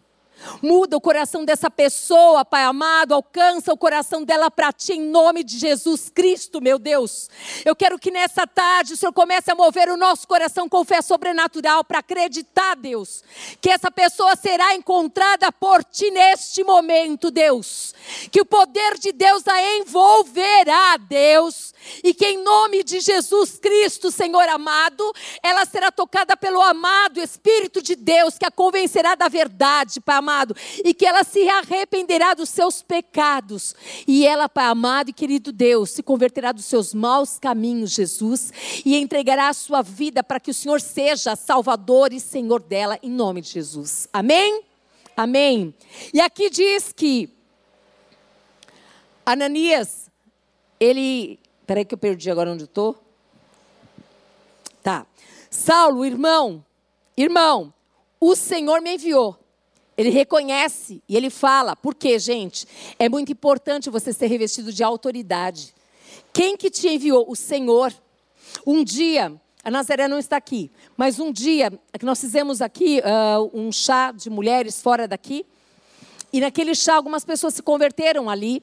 [0.61, 5.43] Muda o coração dessa pessoa, Pai amado, alcança o coração dela para ti em nome
[5.43, 7.29] de Jesus Cristo, meu Deus.
[7.63, 11.01] Eu quero que nessa tarde o Senhor comece a mover o nosso coração com fé
[11.01, 13.23] sobrenatural para acreditar, Deus,
[13.61, 17.93] que essa pessoa será encontrada por ti neste momento, Deus.
[18.31, 24.11] Que o poder de Deus a envolverá, Deus e que em nome de Jesus Cristo,
[24.11, 30.01] Senhor amado, ela será tocada pelo amado Espírito de Deus, que a convencerá da verdade,
[30.01, 33.75] Pai amado, e que ela se arrependerá dos seus pecados.
[34.07, 38.51] E ela, Pai amado e querido Deus, se converterá dos seus maus caminhos, Jesus,
[38.85, 43.11] e entregará a sua vida para que o Senhor seja Salvador e Senhor dela, em
[43.11, 44.07] nome de Jesus.
[44.11, 44.63] Amém?
[45.15, 45.73] Amém.
[46.13, 47.29] E aqui diz que
[49.25, 50.09] Ananias,
[50.79, 53.01] ele Peraí que eu perdi agora onde estou.
[54.81, 55.07] Tá.
[55.49, 56.63] Saulo, irmão,
[57.15, 57.73] irmão,
[58.19, 59.37] o Senhor me enviou.
[59.97, 61.75] Ele reconhece e ele fala.
[61.75, 62.67] Por quê, gente?
[62.97, 65.73] É muito importante você ser revestido de autoridade.
[66.31, 67.25] Quem que te enviou?
[67.29, 67.93] O Senhor.
[68.65, 73.49] Um dia, a Nazaré não está aqui, mas um dia que nós fizemos aqui uh,
[73.53, 75.45] um chá de mulheres fora daqui,
[76.31, 78.61] e naquele chá algumas pessoas se converteram ali.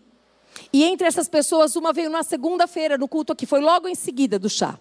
[0.73, 4.39] E entre essas pessoas, uma veio na segunda-feira, no culto aqui, foi logo em seguida
[4.39, 4.79] do chá.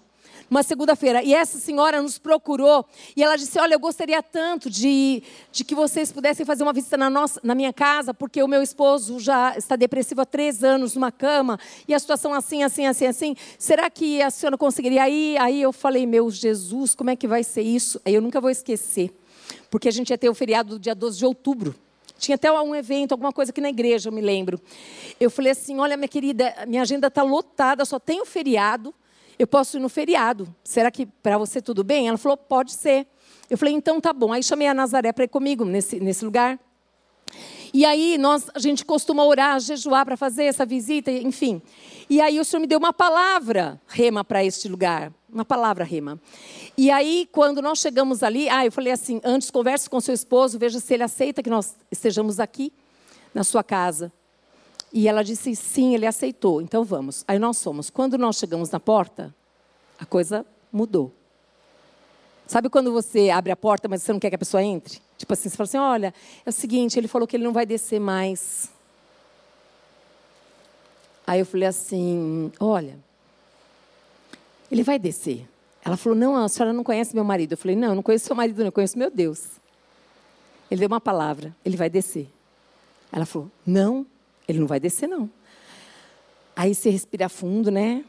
[0.50, 1.22] Uma segunda-feira.
[1.22, 2.84] E essa senhora nos procurou
[3.16, 6.98] e ela disse: Olha, eu gostaria tanto de, de que vocês pudessem fazer uma visita
[6.98, 10.96] na, nossa, na minha casa, porque o meu esposo já está depressivo há três anos
[10.96, 13.36] numa cama e a situação assim, assim, assim, assim.
[13.60, 15.38] Será que a senhora conseguiria ir?
[15.40, 18.02] Aí eu falei: Meu Jesus, como é que vai ser isso?
[18.04, 19.12] Aí eu nunca vou esquecer,
[19.70, 21.76] porque a gente ia ter o feriado do dia 12 de outubro.
[22.18, 24.60] Tinha até um evento, alguma coisa aqui na igreja, eu me lembro.
[25.20, 28.96] Eu falei assim: olha, minha querida, minha agenda está lotada, só tenho feriado.
[29.40, 30.54] Eu posso ir no feriado.
[30.66, 32.10] Será que para você tudo bem?
[32.10, 33.08] Ela falou: pode ser.
[33.50, 34.34] Eu falei: então tá bom.
[34.34, 36.60] Aí chamei a Nazaré para ir comigo nesse, nesse lugar.
[37.74, 41.62] E aí nós, a gente costuma orar, jejuar para fazer essa visita, enfim.
[42.10, 46.20] E aí o Senhor me deu uma palavra rema para este lugar, uma palavra rema.
[46.76, 50.58] E aí quando nós chegamos ali, ah, eu falei assim, antes converse com seu esposo,
[50.58, 52.74] veja se ele aceita que nós estejamos aqui
[53.34, 54.12] na sua casa.
[54.92, 56.62] E ela disse sim, ele aceitou.
[56.62, 57.24] Então vamos.
[57.28, 57.90] Aí nós fomos.
[57.90, 59.34] Quando nós chegamos na porta,
[60.00, 61.14] a coisa mudou.
[62.48, 65.00] Sabe quando você abre a porta, mas você não quer que a pessoa entre?
[65.18, 67.66] Tipo assim, você fala assim: olha, é o seguinte, ele falou que ele não vai
[67.66, 68.72] descer mais.
[71.28, 72.98] Aí eu falei assim: olha,
[74.72, 75.48] ele vai descer.
[75.86, 77.52] Ela falou: não, a senhora não conhece meu marido.
[77.52, 79.44] Eu falei: não, eu não conheço seu marido, não, eu conheço meu Deus.
[80.72, 82.28] Ele deu uma palavra: ele vai descer.
[83.12, 84.06] Ela falou: Não,
[84.50, 85.30] ele não vai descer, não.
[86.56, 88.04] Aí você respira fundo, né?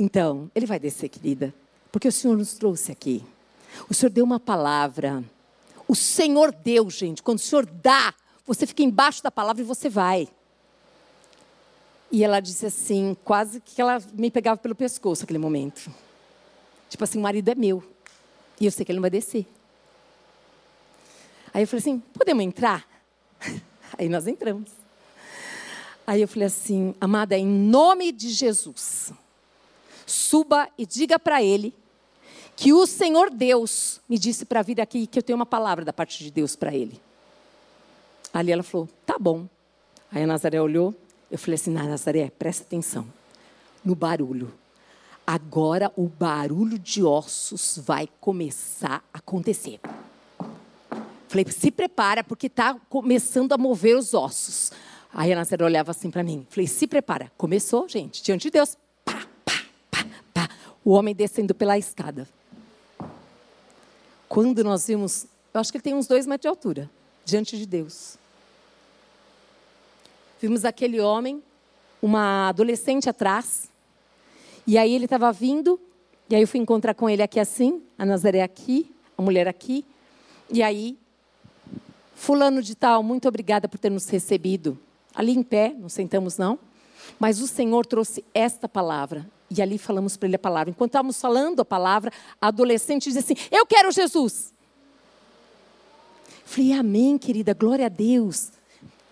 [0.00, 1.54] Então, ele vai descer, querida,
[1.92, 3.22] porque o Senhor nos trouxe aqui.
[3.88, 5.22] O Senhor deu uma palavra.
[5.86, 7.22] O Senhor deu, gente.
[7.22, 8.14] Quando o Senhor dá,
[8.46, 10.28] você fica embaixo da palavra e você vai.
[12.10, 15.90] E ela disse assim, quase que ela me pegava pelo pescoço naquele momento.
[16.88, 17.82] Tipo assim, o marido é meu.
[18.58, 19.46] E eu sei que ele não vai descer.
[21.52, 22.86] Aí eu falei assim: podemos entrar?
[23.98, 24.85] Aí nós entramos.
[26.06, 29.12] Aí eu falei assim: amada, em nome de Jesus,
[30.06, 31.74] suba e diga para ele
[32.54, 35.92] que o Senhor Deus me disse para vir aqui que eu tenho uma palavra da
[35.92, 37.00] parte de Deus para ele.
[38.32, 39.48] Ali ela falou: tá bom.
[40.12, 40.94] Aí a Nazaré olhou.
[41.30, 43.06] Eu falei assim: Nazaré, presta atenção
[43.84, 44.52] no barulho.
[45.26, 49.80] Agora o barulho de ossos vai começar a acontecer.
[51.28, 54.70] Falei, se prepara, porque está começando a mover os ossos.
[55.18, 56.46] A Nazaré olhava assim para mim.
[56.50, 57.32] Falei, se prepara.
[57.38, 58.76] Começou, gente, diante de Deus.
[59.02, 60.50] Pá, pá, pá, pá.
[60.84, 62.28] O homem descendo pela escada.
[64.28, 66.90] Quando nós vimos, eu acho que ele tem uns dois metros de altura,
[67.24, 68.18] diante de Deus.
[70.38, 71.42] Vimos aquele homem,
[72.02, 73.70] uma adolescente atrás.
[74.66, 75.80] E aí ele estava vindo,
[76.28, 79.82] e aí eu fui encontrar com ele aqui assim, a Nazaré aqui, a mulher aqui.
[80.50, 80.98] E aí
[82.14, 84.78] Fulano de tal, muito obrigada por ter nos recebido.
[85.16, 86.58] Ali em pé, não sentamos não,
[87.18, 89.26] mas o Senhor trouxe esta palavra.
[89.50, 90.70] E ali falamos para ele a palavra.
[90.70, 94.52] Enquanto estávamos falando a palavra, a adolescente dizia assim: Eu quero Jesus.
[96.44, 98.50] Falei, Amém, querida, glória a Deus.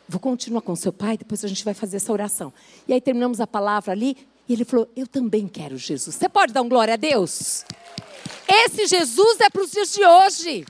[0.09, 2.53] Vou continuar com seu pai, depois a gente vai fazer essa oração.
[2.87, 4.17] E aí terminamos a palavra ali,
[4.49, 6.17] e ele falou: Eu também quero Jesus.
[6.17, 7.65] Você pode dar um glória a Deus?
[8.47, 10.67] Esse Jesus é para os dias de hoje.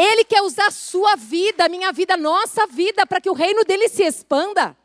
[0.00, 3.32] Ele quer usar a sua vida, a minha vida, a nossa vida, para que o
[3.32, 4.76] reino dele se expanda.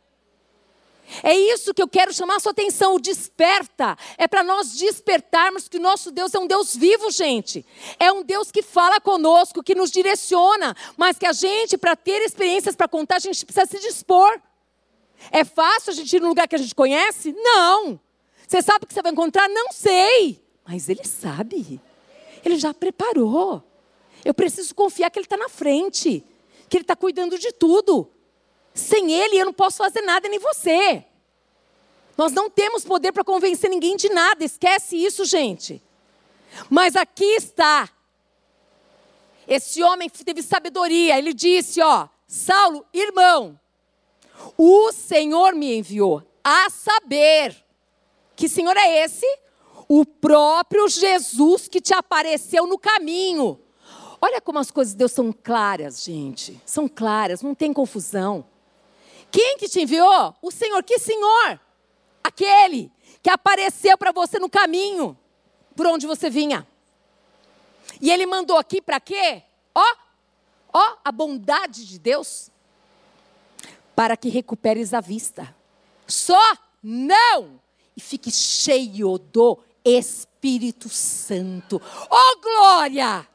[1.22, 3.96] É isso que eu quero chamar a sua atenção, o desperta.
[4.18, 7.64] É para nós despertarmos que o nosso Deus é um Deus vivo, gente.
[8.00, 12.24] É um Deus que fala conosco, que nos direciona, mas que a gente, para ter
[12.24, 14.42] experiências para contar, a gente precisa se dispor.
[15.32, 17.34] É fácil a gente ir num lugar que a gente conhece?
[17.34, 18.00] Não.
[18.48, 19.48] Você sabe o que você vai encontrar?
[19.48, 20.44] Não sei.
[20.68, 21.80] Mas ele sabe.
[22.44, 23.64] Ele já preparou.
[24.24, 26.24] Eu preciso confiar que Ele está na frente,
[26.70, 28.10] que Ele está cuidando de tudo.
[28.74, 31.06] Sem Ele, eu não posso fazer nada, nem você.
[32.18, 35.82] Nós não temos poder para convencer ninguém de nada, esquece isso, gente.
[36.70, 37.90] Mas aqui está.
[39.48, 43.60] Esse homem teve sabedoria, ele disse: Ó, Saulo, irmão,
[44.58, 47.56] o Senhor me enviou a saber.
[48.36, 49.26] Que Senhor é esse?
[49.88, 53.60] O próprio Jesus que te apareceu no caminho.
[54.26, 56.58] Olha como as coisas de Deus são claras, gente.
[56.66, 58.46] São claras, não tem confusão.
[59.30, 60.34] Quem que te enviou?
[60.42, 60.82] O Senhor.
[60.82, 61.60] Que Senhor?
[62.24, 62.90] Aquele
[63.22, 65.18] que apareceu para você no caminho
[65.76, 66.66] por onde você vinha.
[68.00, 69.44] E ele mandou aqui para quê?
[69.76, 69.96] Ó,
[70.72, 72.50] ó, a bondade de Deus
[73.94, 75.54] para que recuperes a vista.
[76.08, 77.60] Só não
[77.94, 81.82] e fique cheio do Espírito Santo.
[82.10, 83.33] Oh glória!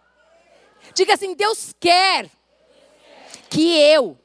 [0.99, 2.29] Diga assim: Deus quer
[3.49, 4.19] que eu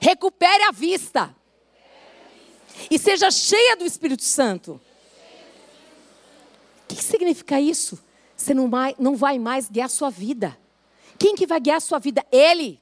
[0.00, 1.34] recupere a vista
[2.88, 4.80] e seja cheia do Espírito Santo.
[6.84, 7.98] O que significa isso?
[8.36, 10.56] Você não vai, mais guiar a sua vida.
[11.18, 12.24] Quem que vai guiar a sua vida?
[12.30, 12.80] Ele.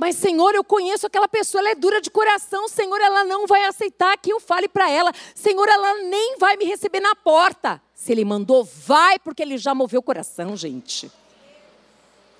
[0.00, 2.66] Mas, Senhor, eu conheço aquela pessoa, ela é dura de coração.
[2.66, 5.12] Senhor, ela não vai aceitar que eu fale para ela.
[5.34, 7.82] Senhor, ela nem vai me receber na porta.
[7.94, 11.12] Se ele mandou, vai, porque ele já moveu o coração, gente.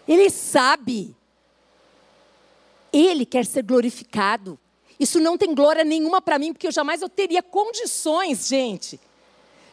[0.08, 1.14] Ele sabe.
[2.90, 4.58] Ele quer ser glorificado.
[4.98, 8.98] Isso não tem glória nenhuma para mim, porque eu jamais eu teria condições, gente,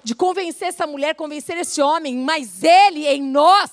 [0.04, 3.72] de convencer essa mulher, convencer esse homem, mas ele em nós.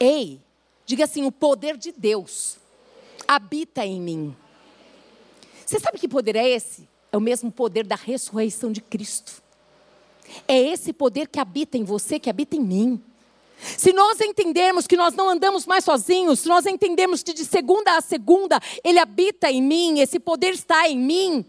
[0.00, 0.40] Ei,
[0.86, 2.56] diga assim: o poder de Deus
[3.28, 4.36] habita em mim.
[5.66, 6.88] Você sabe que poder é esse?
[7.10, 9.42] É o mesmo poder da ressurreição de Cristo.
[10.46, 13.02] É esse poder que habita em você, que habita em mim.
[13.58, 17.96] Se nós entendermos que nós não andamos mais sozinhos, se nós entendermos que de segunda
[17.96, 21.44] a segunda Ele habita em mim, esse poder está em mim,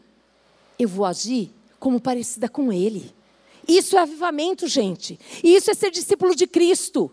[0.79, 3.13] eu vou agir como parecida com Ele.
[3.67, 5.19] Isso é avivamento, gente.
[5.43, 7.11] Isso é ser discípulo de Cristo.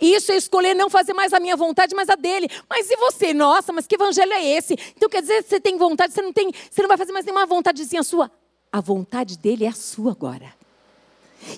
[0.00, 2.48] Isso é escolher não fazer mais a minha vontade, mas a dele.
[2.68, 3.32] Mas e você?
[3.32, 4.74] Nossa, mas que evangelho é esse?
[4.96, 7.24] Então quer dizer que você tem vontade, você não tem, você não vai fazer mais
[7.24, 8.30] nenhuma vontadezinha sua.
[8.72, 10.54] A vontade dele é a sua agora.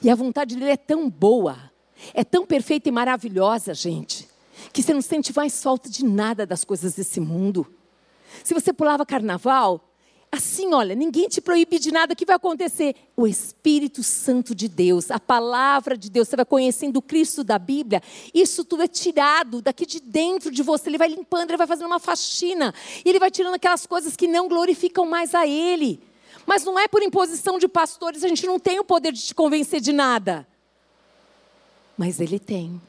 [0.02, 1.58] E a vontade dele é tão boa,
[2.14, 4.28] é tão perfeita e maravilhosa, gente,
[4.72, 7.66] que você não sente mais falta de nada das coisas desse mundo.
[8.44, 9.80] Se você pulava carnaval,
[10.32, 12.96] assim, olha, ninguém te proíbe de nada que vai acontecer.
[13.14, 17.58] O Espírito Santo de Deus, a palavra de Deus, você vai conhecendo o Cristo da
[17.58, 18.02] Bíblia,
[18.32, 20.88] isso tudo é tirado daqui de dentro de você.
[20.88, 22.74] Ele vai limpando, ele vai fazendo uma faxina,
[23.04, 26.00] e ele vai tirando aquelas coisas que não glorificam mais a Ele.
[26.46, 29.34] Mas não é por imposição de pastores, a gente não tem o poder de te
[29.34, 30.46] convencer de nada.
[31.96, 32.80] Mas Ele tem.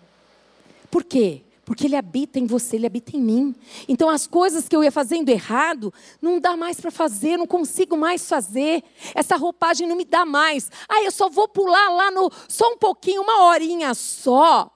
[0.89, 1.41] Por quê?
[1.65, 3.55] Porque Ele habita em você, Ele habita em mim.
[3.87, 7.95] Então, as coisas que eu ia fazendo errado, não dá mais para fazer, não consigo
[7.95, 8.83] mais fazer.
[9.15, 10.69] Essa roupagem não me dá mais.
[10.89, 12.29] Ah, eu só vou pular lá no.
[12.49, 14.69] só um pouquinho, uma horinha só.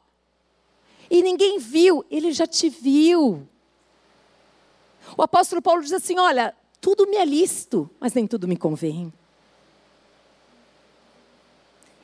[1.10, 3.48] E ninguém viu, Ele já te viu.
[5.18, 9.12] O apóstolo Paulo diz assim: olha, tudo me é lícito, mas nem tudo me convém.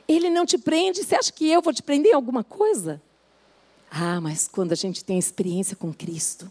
[0.06, 3.00] Ele não te prende, você acha que eu vou te prender em alguma coisa?
[3.96, 6.50] Ah, mas quando a gente tem experiência com Cristo,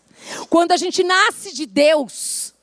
[0.50, 2.54] quando a gente nasce de Deus,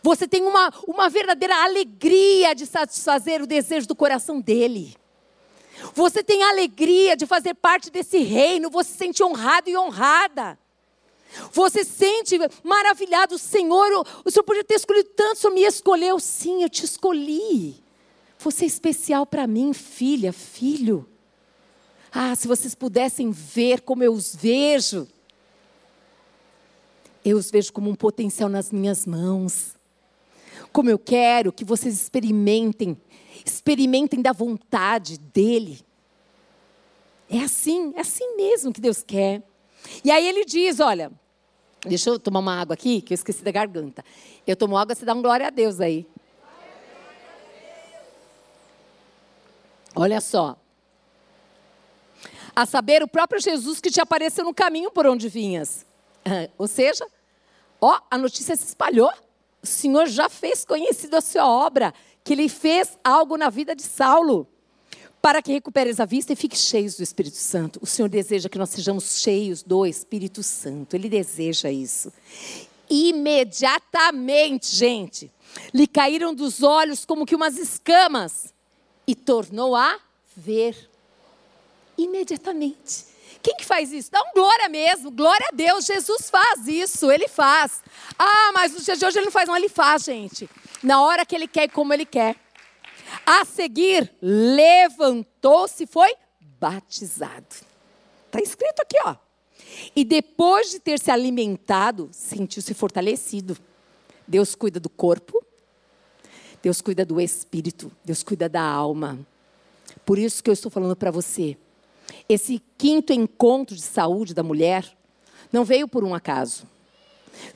[0.00, 4.96] você tem uma, uma verdadeira alegria de satisfazer o desejo do coração dele.
[5.92, 10.56] Você tem alegria de fazer parte desse reino, você se sente honrado e honrada.
[11.52, 16.20] Você sente maravilhado, Senhor, o Senhor podia ter escolhido tanto, o Senhor me escolheu.
[16.20, 17.82] Sim, eu te escolhi.
[18.38, 21.08] Você é especial para mim, filha, filho.
[22.10, 25.06] Ah, se vocês pudessem ver como eu os vejo.
[27.24, 29.74] Eu os vejo como um potencial nas minhas mãos.
[30.72, 32.96] Como eu quero que vocês experimentem,
[33.44, 35.80] experimentem da vontade dEle.
[37.28, 39.42] É assim, é assim mesmo que Deus quer.
[40.02, 41.12] E aí ele diz: olha,
[41.86, 44.02] deixa eu tomar uma água aqui, que eu esqueci da garganta.
[44.46, 46.06] Eu tomo água, você dá um glória a Deus aí.
[49.94, 50.56] Olha só
[52.58, 55.86] a saber, o próprio Jesus que te apareceu no caminho por onde vinhas.
[56.58, 57.06] Ou seja,
[57.80, 59.12] ó, a notícia se espalhou.
[59.62, 61.94] O Senhor já fez conhecido a sua obra,
[62.24, 64.44] que ele fez algo na vida de Saulo,
[65.22, 67.78] para que recuperes a vista e fique cheios do Espírito Santo.
[67.80, 70.96] O Senhor deseja que nós sejamos cheios do Espírito Santo.
[70.96, 72.12] Ele deseja isso.
[72.90, 75.30] Imediatamente, gente,
[75.72, 78.52] lhe caíram dos olhos como que umas escamas
[79.06, 80.00] e tornou a
[80.36, 80.88] ver
[81.98, 83.06] imediatamente.
[83.42, 84.10] Quem que faz isso?
[84.10, 85.84] Dá um glória mesmo, glória a Deus.
[85.84, 87.82] Jesus faz isso, ele faz.
[88.18, 90.48] Ah, mas no dia de hoje ele não faz, não, ele faz, gente.
[90.82, 92.36] Na hora que ele quer e como ele quer.
[93.24, 97.46] A seguir, levantou-se e foi batizado.
[98.26, 99.16] Está escrito aqui, ó.
[99.94, 103.56] E depois de ter se alimentado, sentiu-se fortalecido.
[104.26, 105.42] Deus cuida do corpo,
[106.62, 109.18] Deus cuida do espírito, Deus cuida da alma.
[110.04, 111.56] Por isso que eu estou falando para você
[112.28, 114.96] esse quinto encontro de saúde da mulher
[115.52, 116.66] não veio por um acaso.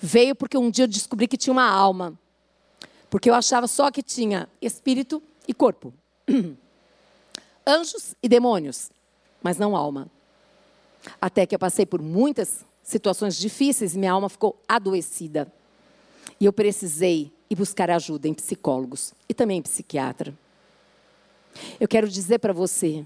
[0.01, 2.18] Veio porque um dia eu descobri que tinha uma alma.
[3.11, 5.93] Porque eu achava só que tinha espírito e corpo.
[7.66, 8.91] Anjos e demônios,
[9.43, 10.09] mas não alma.
[11.20, 15.53] Até que eu passei por muitas situações difíceis e minha alma ficou adoecida.
[16.41, 20.35] E eu precisei ir buscar ajuda em psicólogos e também em psiquiatra.
[21.79, 23.05] Eu quero dizer para você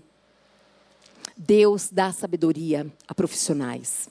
[1.37, 4.09] Deus dá sabedoria a profissionais.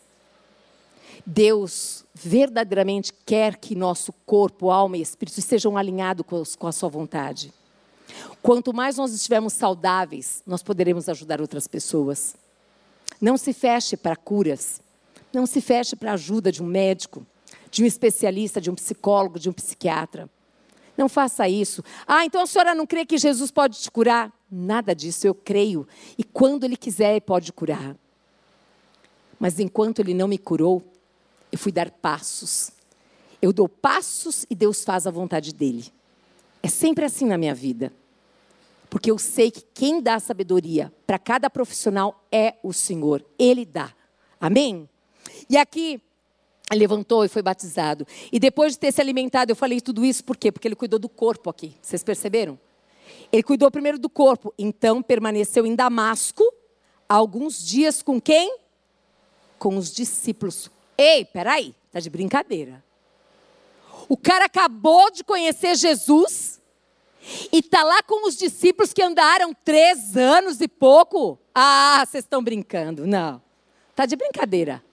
[1.25, 7.51] Deus verdadeiramente quer que nosso corpo, alma e espírito estejam alinhados com a sua vontade.
[8.41, 12.35] Quanto mais nós estivermos saudáveis, nós poderemos ajudar outras pessoas.
[13.19, 14.79] Não se feche para curas.
[15.33, 17.25] Não se feche para a ajuda de um médico,
[17.71, 20.29] de um especialista, de um psicólogo, de um psiquiatra.
[20.95, 21.83] Não faça isso.
[22.07, 24.31] Ah, então a senhora não crê que Jesus pode te curar?
[24.49, 25.87] Nada disso, eu creio.
[26.17, 27.95] E quando Ele quiser, pode curar.
[29.39, 30.83] Mas enquanto Ele não me curou,
[31.51, 32.71] eu fui dar passos.
[33.41, 35.85] Eu dou passos e Deus faz a vontade dEle.
[36.63, 37.91] É sempre assim na minha vida.
[38.89, 43.25] Porque eu sei que quem dá sabedoria para cada profissional é o Senhor.
[43.37, 43.93] Ele dá.
[44.39, 44.89] Amém?
[45.49, 46.01] E aqui
[46.73, 48.07] levantou e foi batizado.
[48.31, 50.51] E depois de ter se alimentado, eu falei tudo isso por quê?
[50.51, 51.75] Porque ele cuidou do corpo aqui.
[51.81, 52.57] Vocês perceberam?
[53.31, 56.43] Ele cuidou primeiro do corpo, então permaneceu em Damasco
[57.07, 58.57] alguns dias com quem?
[59.57, 60.69] Com os discípulos.
[60.97, 62.83] Ei, peraí, tá de brincadeira.
[64.07, 66.61] O cara acabou de conhecer Jesus
[67.51, 71.39] e tá lá com os discípulos que andaram três anos e pouco.
[71.53, 73.07] Ah, vocês estão brincando?
[73.07, 73.41] Não,
[73.95, 74.83] tá de brincadeira.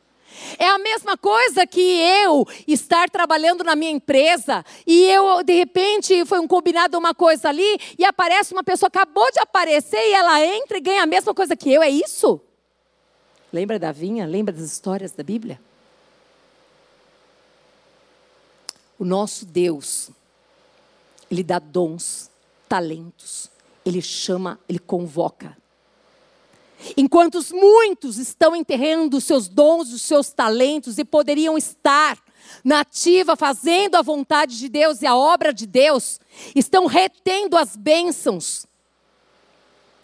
[0.58, 6.24] É a mesma coisa que eu estar trabalhando na minha empresa e eu, de repente,
[6.24, 10.44] foi um combinado uma coisa ali e aparece uma pessoa, acabou de aparecer e ela
[10.44, 12.40] entra e ganha a mesma coisa que eu, é isso?
[13.52, 14.26] Lembra da vinha?
[14.26, 15.60] Lembra das histórias da Bíblia?
[18.98, 20.10] O nosso Deus,
[21.30, 22.30] Ele dá dons,
[22.68, 23.50] talentos,
[23.84, 25.56] Ele chama, Ele convoca.
[26.96, 32.18] Enquanto muitos estão enterrando os seus dons, os seus talentos e poderiam estar
[32.64, 36.20] na ativa fazendo a vontade de Deus e a obra de Deus,
[36.54, 38.66] estão retendo as bênçãos.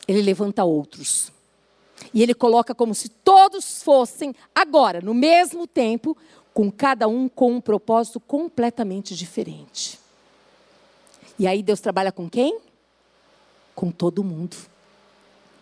[0.07, 1.33] Ele levanta outros.
[2.15, 6.17] E ele coloca como se todos fossem agora, no mesmo tempo,
[6.55, 9.99] com cada um com um propósito completamente diferente.
[11.39, 12.59] E aí Deus trabalha com quem?
[13.75, 14.57] Com todo mundo.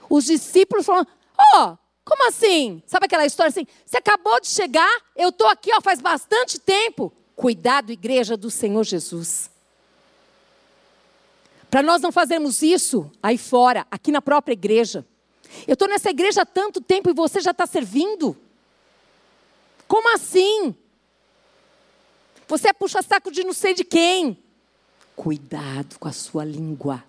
[0.09, 1.07] Os discípulos falam:
[1.55, 2.83] Ó, oh, como assim?
[2.87, 3.67] Sabe aquela história assim?
[3.85, 7.13] Você acabou de chegar, eu estou aqui ó, faz bastante tempo.
[7.35, 9.51] Cuidado, igreja do Senhor Jesus.
[11.69, 15.05] Para nós não fazermos isso aí fora, aqui na própria igreja.
[15.67, 18.37] Eu estou nessa igreja há tanto tempo e você já está servindo?
[19.89, 20.75] Como assim?
[22.49, 24.43] Você é puxa-saco de não sei de quem.
[25.15, 27.03] Cuidado com a sua língua.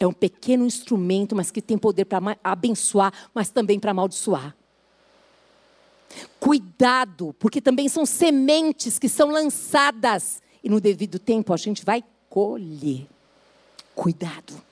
[0.00, 4.54] É um pequeno instrumento, mas que tem poder para abençoar, mas também para amaldiçoar.
[6.38, 12.02] Cuidado, porque também são sementes que são lançadas e no devido tempo a gente vai
[12.28, 13.06] colher.
[13.94, 14.62] Cuidado.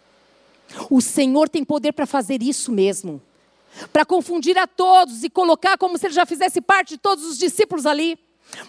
[0.90, 3.20] O Senhor tem poder para fazer isso mesmo.
[3.92, 7.36] Para confundir a todos e colocar como se ele já fizesse parte de todos os
[7.36, 8.18] discípulos ali.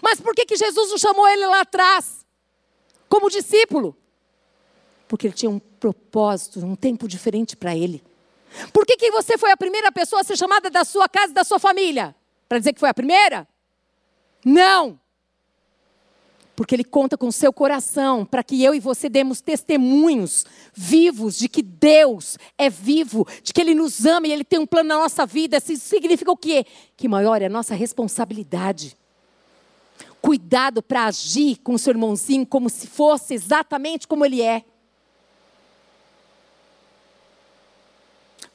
[0.02, 2.26] Mas por que, que Jesus não chamou ele lá atrás?
[3.08, 3.96] Como discípulo?
[5.08, 8.02] Porque ele tinha um propósito, um tempo diferente para ele.
[8.72, 11.34] Por que, que você foi a primeira pessoa a ser chamada da sua casa e
[11.34, 12.14] da sua família?
[12.48, 13.46] Para dizer que foi a primeira?
[14.44, 14.98] Não.
[16.54, 20.44] Porque ele conta com seu coração para que eu e você demos testemunhos
[20.74, 24.66] vivos de que Deus é vivo, de que Ele nos ama e Ele tem um
[24.66, 25.58] plano na nossa vida.
[25.58, 26.66] Isso significa o quê?
[26.96, 28.96] Que maior é a nossa responsabilidade
[30.20, 34.64] cuidado para agir com o seu irmãozinho como se fosse exatamente como ele é.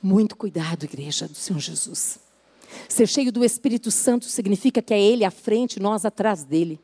[0.04, 2.20] Muito cuidado, igreja do Senhor Jesus.
[2.89, 6.78] Ser cheio do Espírito Santo significa que é Ele à frente, nós atrás dele.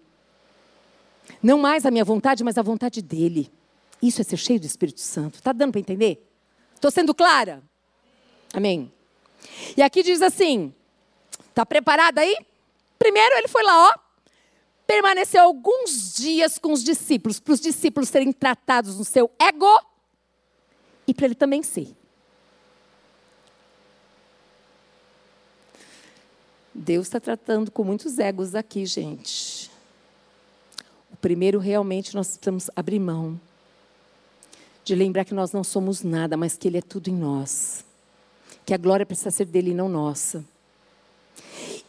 [1.44, 3.52] Não mais a minha vontade, mas a vontade dele.
[4.02, 5.36] Isso é ser cheio do Espírito Santo.
[5.36, 6.26] Está dando para entender?
[6.74, 7.62] Estou sendo clara?
[8.54, 8.90] Amém.
[9.76, 10.74] E aqui diz assim:
[11.50, 12.38] está preparado aí?
[12.98, 14.00] Primeiro ele foi lá, ó,
[14.88, 19.68] permaneceu alguns dias com os discípulos, para os discípulos serem tratados no seu ego
[21.06, 21.99] e para ele também ser.
[26.80, 29.70] Deus está tratando com muitos egos aqui, gente.
[31.12, 33.40] O primeiro, realmente, nós precisamos abrir mão
[34.86, 37.84] de lembrar que nós não somos nada, mas que Ele é tudo em nós.
[38.66, 40.46] Que a glória precisa ser dele e não nossa.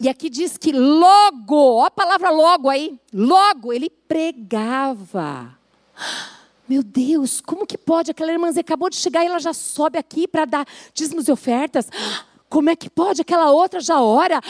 [0.01, 5.57] E aqui diz que logo, ó a palavra logo aí, logo ele pregava.
[6.69, 8.11] Meu Deus, como que pode?
[8.11, 11.89] Aquela irmãzinha acabou de chegar e ela já sobe aqui para dar dízimos e ofertas.
[12.51, 13.23] Como é que pode?
[13.23, 14.43] Aquela outra já ora.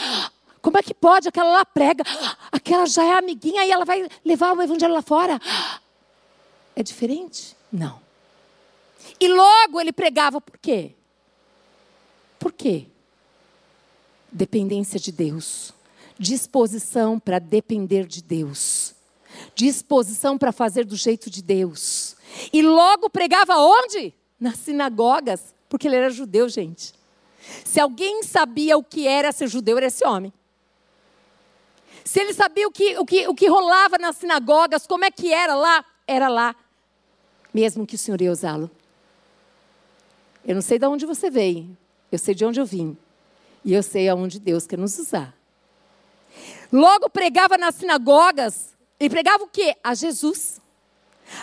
[0.59, 1.29] Como é que pode?
[1.29, 2.03] Aquela lá prega.
[2.51, 5.39] Aquela já é amiguinha e ela vai levar o evangelho lá fora.
[6.75, 7.55] É diferente?
[7.71, 8.01] Não.
[9.19, 10.95] E logo ele pregava por quê?
[12.39, 12.87] Por quê?
[14.31, 15.71] Dependência de Deus.
[16.17, 18.95] Disposição para depender de Deus.
[19.53, 22.15] Disposição para fazer do jeito de Deus.
[22.51, 24.11] E logo pregava onde?
[24.39, 26.99] Nas sinagogas, porque ele era judeu, gente.
[27.63, 30.31] Se alguém sabia o que era ser judeu, era esse homem.
[32.03, 35.33] Se ele sabia o que, o que, o que rolava nas sinagogas, como é que
[35.33, 36.55] era lá, era lá.
[37.53, 38.69] Mesmo que o Senhor ia usá-lo.
[40.45, 41.77] Eu não sei de onde você veio,
[42.11, 42.97] eu sei de onde eu vim.
[43.63, 45.35] E eu sei aonde Deus quer nos usar.
[46.71, 48.71] Logo pregava nas sinagogas,
[49.01, 49.75] e pregava o quê?
[49.83, 50.60] A Jesus.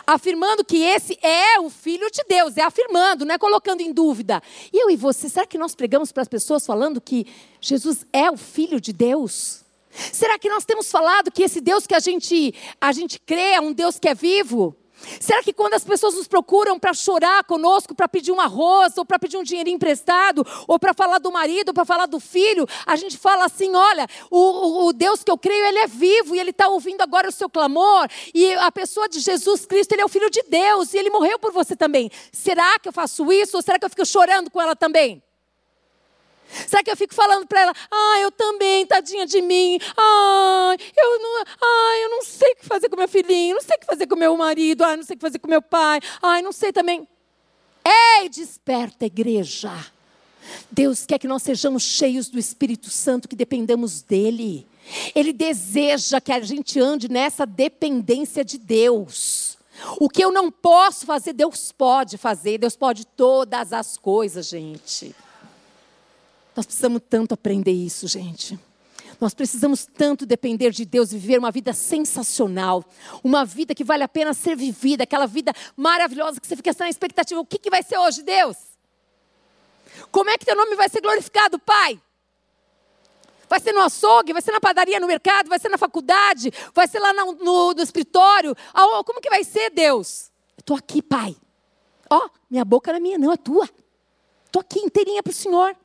[0.07, 4.43] Afirmando que esse é o Filho de Deus, é afirmando, não é colocando em dúvida.
[4.73, 7.27] E eu e você, será que nós pregamos para as pessoas falando que
[7.61, 9.65] Jesus é o Filho de Deus?
[9.91, 13.61] Será que nós temos falado que esse Deus que a gente, a gente crê é
[13.61, 14.77] um Deus que é vivo?
[15.21, 19.05] Será que quando as pessoas nos procuram para chorar conosco, para pedir um arroz, ou
[19.05, 22.97] para pedir um dinheiro emprestado, ou para falar do marido, para falar do filho, a
[22.97, 26.51] gente fala assim: olha, o, o Deus que eu creio, ele é vivo e ele
[26.51, 30.09] está ouvindo agora o seu clamor, e a pessoa de Jesus Cristo, ele é o
[30.09, 32.11] filho de Deus e ele morreu por você também.
[32.33, 35.23] Será que eu faço isso, ou será que eu fico chorando com ela também?
[36.67, 38.18] Será que eu fico falando para ela, ah,
[38.99, 43.09] tadinha de mim, ah, eu não, ah, eu não sei o que fazer com meu
[43.09, 45.39] filhinho, não sei o que fazer com meu marido, ah, não sei o que fazer
[45.39, 47.07] com meu pai, ah, não sei também.
[47.85, 49.73] Ei, desperta, igreja.
[50.71, 54.67] Deus quer que nós sejamos cheios do Espírito Santo, que dependamos dEle.
[55.15, 59.59] Ele deseja que a gente ande nessa dependência de Deus.
[60.01, 62.59] O que eu não posso fazer, Deus pode fazer.
[62.59, 65.15] Deus pode todas as coisas, gente.
[66.57, 68.59] Nós precisamos tanto aprender isso, gente.
[69.21, 72.85] Nós precisamos tanto depender de Deus e viver uma vida sensacional,
[73.23, 76.89] uma vida que vale a pena ser vivida, aquela vida maravilhosa que você fica na
[76.89, 78.57] expectativa: o que, que vai ser hoje, Deus?
[80.13, 82.01] Como é que teu nome vai ser glorificado, Pai?
[83.49, 86.87] Vai ser no açougue, vai ser na padaria, no mercado, vai ser na faculdade, vai
[86.87, 88.55] ser lá no, no, no escritório.
[89.05, 90.31] Como que vai ser, Deus?
[90.57, 91.35] Eu estou aqui, Pai.
[92.11, 93.69] Ó, oh, minha boca não é minha, não, é tua.
[94.47, 95.77] Estou aqui inteirinha para o Senhor.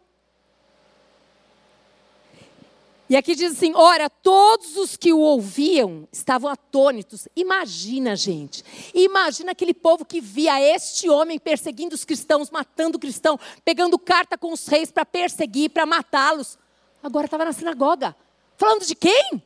[3.14, 7.28] E aqui diz assim: ora, todos os que o ouviam estavam atônitos.
[7.36, 8.64] Imagina, gente.
[8.92, 14.36] Imagina aquele povo que via este homem perseguindo os cristãos, matando o cristão, pegando carta
[14.36, 16.58] com os reis para perseguir, para matá-los.
[17.04, 18.16] Agora estava na sinagoga.
[18.58, 19.44] Falando de quem?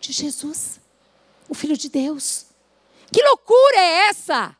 [0.00, 0.80] De Jesus,
[1.50, 2.46] o Filho de Deus.
[3.12, 4.56] Que loucura é essa?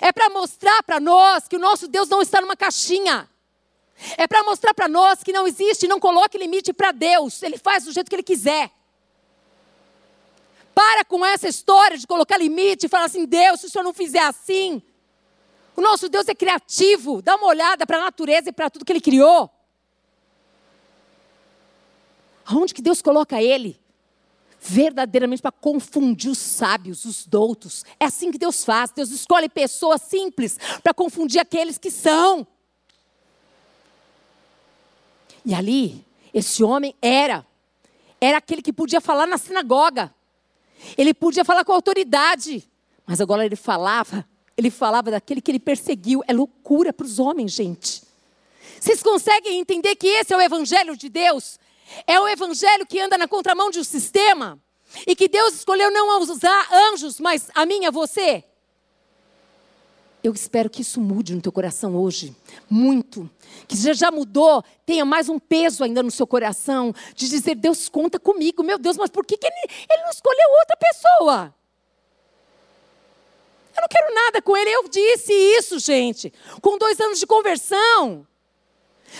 [0.00, 3.30] É para mostrar para nós que o nosso Deus não está numa caixinha.
[4.16, 7.42] É para mostrar para nós que não existe, não coloque limite para Deus.
[7.42, 8.70] Ele faz do jeito que ele quiser.
[10.74, 13.94] Para com essa história de colocar limite e falar assim: Deus, se o senhor não
[13.94, 14.82] fizer assim.
[15.76, 17.22] O nosso Deus é criativo.
[17.22, 19.50] Dá uma olhada para a natureza e para tudo que ele criou.
[22.44, 23.80] Aonde que Deus coloca ele?
[24.60, 27.84] Verdadeiramente para confundir os sábios, os doutos.
[27.98, 28.90] É assim que Deus faz.
[28.90, 32.46] Deus escolhe pessoas simples para confundir aqueles que são.
[35.44, 37.46] E ali, esse homem era.
[38.20, 40.14] Era aquele que podia falar na sinagoga.
[40.96, 42.68] Ele podia falar com autoridade.
[43.06, 44.26] Mas agora ele falava,
[44.56, 46.22] ele falava daquele que ele perseguiu.
[46.26, 48.02] É loucura para os homens, gente.
[48.80, 51.58] Vocês conseguem entender que esse é o evangelho de Deus?
[52.06, 54.58] É o evangelho que anda na contramão de um sistema
[55.06, 58.44] e que Deus escolheu não usar anjos, mas a mim, a você.
[60.24, 62.34] Eu espero que isso mude no teu coração hoje,
[62.70, 63.28] muito.
[63.68, 67.90] Que já já mudou, tenha mais um peso ainda no seu coração, de dizer, Deus
[67.90, 68.62] conta comigo.
[68.62, 69.54] Meu Deus, mas por que, que ele,
[69.90, 71.54] ele não escolheu outra pessoa?
[73.76, 74.70] Eu não quero nada com ele.
[74.70, 78.26] Eu disse isso, gente, com dois anos de conversão.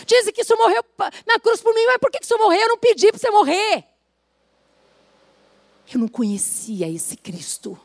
[0.06, 0.82] Dizem que isso morreu
[1.26, 2.62] na cruz por mim, mas por que isso morreu?
[2.62, 3.84] Eu não pedi para você morrer.
[5.92, 7.78] Eu não conhecia esse Cristo.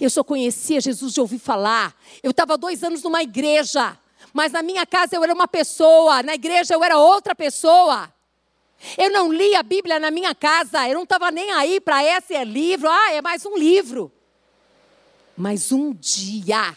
[0.00, 1.94] Eu só conhecia Jesus de ouvir falar.
[2.22, 3.96] Eu estava dois anos numa igreja,
[4.32, 8.12] mas na minha casa eu era uma pessoa, na igreja eu era outra pessoa.
[8.96, 12.34] Eu não li a Bíblia na minha casa, eu não estava nem aí para esse
[12.34, 14.12] é livro, ah, é mais um livro.
[15.36, 16.76] Mas um dia,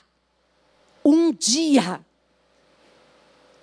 [1.04, 2.04] um dia,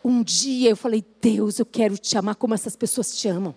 [0.04, 3.54] um dia eu falei: Deus, eu quero te amar como essas pessoas te amam.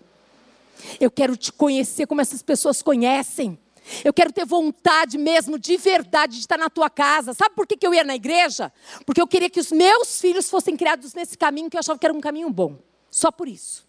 [0.99, 3.57] Eu quero te conhecer como essas pessoas conhecem.
[4.03, 7.33] Eu quero ter vontade mesmo, de verdade, de estar na tua casa.
[7.33, 8.71] Sabe por que, que eu ia na igreja?
[9.05, 12.05] Porque eu queria que os meus filhos fossem criados nesse caminho que eu achava que
[12.05, 12.77] era um caminho bom.
[13.09, 13.85] Só por isso.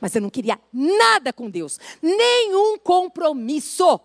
[0.00, 3.98] Mas eu não queria nada com Deus, nenhum compromisso.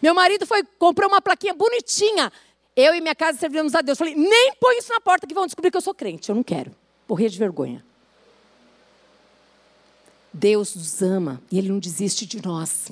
[0.00, 2.32] Meu marido foi comprou uma plaquinha bonitinha.
[2.74, 3.98] Eu e minha casa servimos a Deus.
[3.98, 6.28] Falei, nem põe isso na porta que vão descobrir que eu sou crente.
[6.28, 6.74] Eu não quero.
[7.06, 7.84] Morrer de vergonha.
[10.34, 12.90] Deus nos ama e Ele não desiste de nós.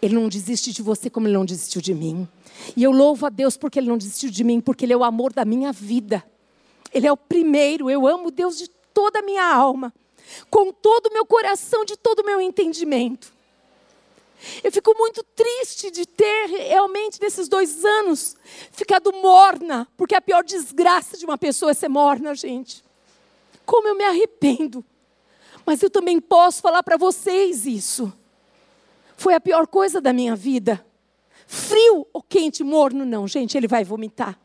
[0.00, 2.28] Ele não desiste de você como Ele não desistiu de mim.
[2.76, 5.02] E eu louvo a Deus porque Ele não desistiu de mim, porque Ele é o
[5.02, 6.22] amor da minha vida.
[6.92, 7.90] Ele é o primeiro.
[7.90, 9.92] Eu amo Deus de toda a minha alma,
[10.50, 13.32] com todo o meu coração, de todo o meu entendimento.
[14.62, 18.36] Eu fico muito triste de ter realmente, nesses dois anos,
[18.72, 22.84] ficado morna, porque a pior desgraça de uma pessoa é ser morna, gente.
[23.64, 24.84] Como eu me arrependo.
[25.66, 28.12] Mas eu também posso falar para vocês isso.
[29.16, 30.84] Foi a pior coisa da minha vida.
[31.46, 34.38] Frio ou quente, morno, não, gente, ele vai vomitar.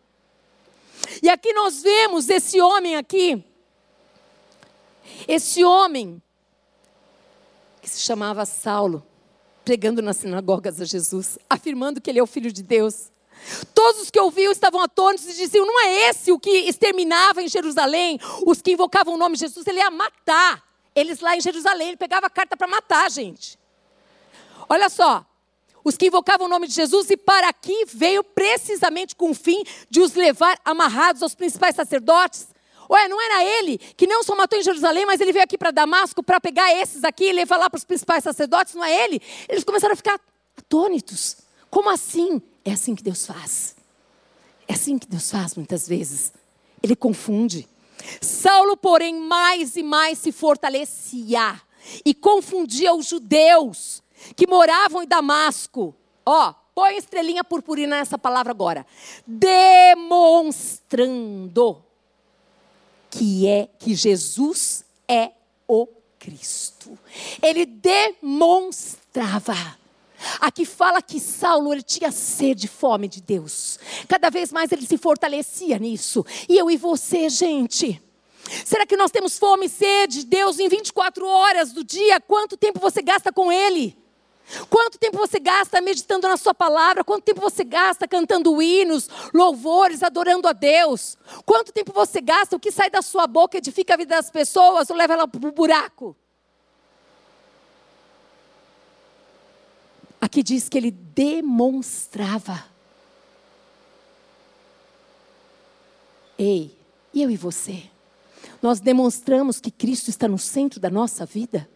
[1.24, 3.43] E aqui nós vemos esse homem aqui,
[5.28, 6.22] esse homem
[7.82, 9.05] que se chamava Saulo
[9.63, 13.11] pregando nas sinagogas a Jesus, afirmando que ele é o filho de Deus.
[13.74, 17.47] Todos os que ouviam estavam atônitos e diziam: não é esse o que exterminava em
[17.47, 20.68] Jerusalém os que invocavam o nome de Jesus, ele ia matar.
[20.96, 23.58] Eles lá em Jerusalém, ele pegava a carta para matar a gente.
[24.68, 25.26] Olha só,
[25.84, 29.64] os que invocavam o nome de Jesus, e para aqui veio precisamente com o fim
[29.90, 32.48] de os levar amarrados aos principais sacerdotes,
[32.92, 35.70] Ué, não era ele que não só matou em Jerusalém, mas ele veio aqui para
[35.70, 38.74] Damasco para pegar esses aqui e levar lá para os principais sacerdotes?
[38.74, 39.22] Não é ele?
[39.48, 40.20] Eles começaram a ficar
[40.58, 41.38] atônitos.
[41.70, 42.42] Como assim?
[42.66, 43.76] É assim que Deus faz.
[44.68, 46.34] É assim que Deus faz muitas vezes.
[46.82, 47.68] Ele confunde.
[48.22, 51.62] Saulo, porém, mais e mais se fortalecia.
[52.06, 54.04] e confundia os judeus
[54.36, 55.95] que moravam em Damasco.
[56.26, 58.86] Ó, põe estrelinha purpurina nessa palavra agora.
[59.26, 61.82] Demonstrando
[63.10, 65.32] que é que Jesus é
[65.68, 65.88] o
[66.20, 67.00] Cristo.
[67.41, 69.79] Ele demonstrava.
[70.39, 73.80] Aqui fala que Saulo ele tinha sede, fome de Deus.
[74.07, 76.26] Cada vez mais ele se fortalecia nisso.
[76.47, 78.01] E eu e você, gente.
[78.65, 82.20] Será que nós temos fome e sede de Deus em 24 horas do dia?
[82.20, 83.97] Quanto tempo você gasta com Ele?
[84.67, 87.03] Quanto tempo você gasta meditando na Sua palavra?
[87.03, 91.15] Quanto tempo você gasta cantando hinos, louvores, adorando a Deus?
[91.45, 92.55] Quanto tempo você gasta?
[92.55, 95.47] O que sai da sua boca edifica a vida das pessoas ou leva ela para
[95.47, 96.15] o buraco?
[100.20, 102.65] Aqui diz que ele demonstrava.
[106.38, 106.78] Ei,
[107.13, 107.84] e eu e você?
[108.61, 111.70] Nós demonstramos que Cristo está no centro da nossa vida?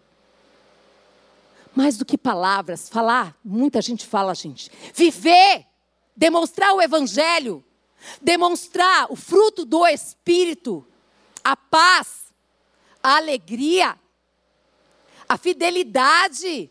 [1.75, 4.69] Mais do que palavras, falar, muita gente fala, gente.
[4.93, 5.65] Viver,
[6.15, 7.63] demonstrar o Evangelho,
[8.21, 10.85] demonstrar o fruto do Espírito,
[11.43, 12.33] a paz,
[13.01, 13.97] a alegria,
[15.27, 16.69] a fidelidade,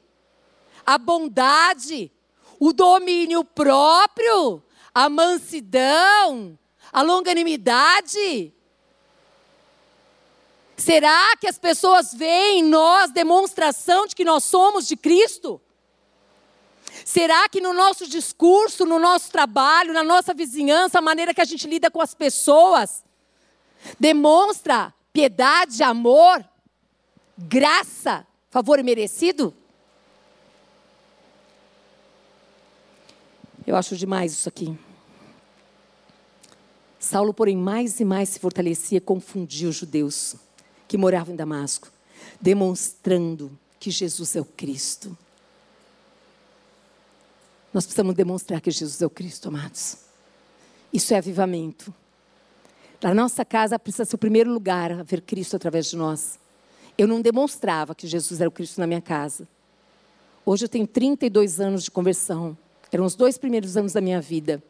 [0.85, 2.11] a bondade,
[2.59, 4.62] o domínio próprio,
[4.95, 6.59] a mansidão,
[6.93, 8.53] a longanimidade,
[10.83, 15.61] Será que as pessoas veem em nós demonstração de que nós somos de Cristo?
[17.05, 21.45] Será que no nosso discurso, no nosso trabalho, na nossa vizinhança, a maneira que a
[21.45, 23.05] gente lida com as pessoas,
[24.01, 26.45] demonstra piedade, amor,
[27.39, 29.55] graça, favor merecido?
[33.66, 34.76] Eu acho demais isso aqui.
[36.98, 40.36] Saulo, porém, mais e mais se fortalecia e confundia os judeus
[40.86, 41.88] que moravam em Damasco,
[42.40, 43.50] demonstrando
[43.80, 45.16] que Jesus é o Cristo.
[47.72, 49.96] Nós precisamos demonstrar que Jesus é o Cristo, amados.
[50.92, 51.92] Isso é avivamento.
[53.02, 56.38] Na nossa casa precisa ser o primeiro lugar a ver Cristo através de nós.
[56.96, 59.48] Eu não demonstrava que Jesus era o Cristo na minha casa.
[60.44, 62.56] Hoje eu tenho 32 anos de conversão.
[62.93, 64.62] Eram os dois primeiros anos da minha vida.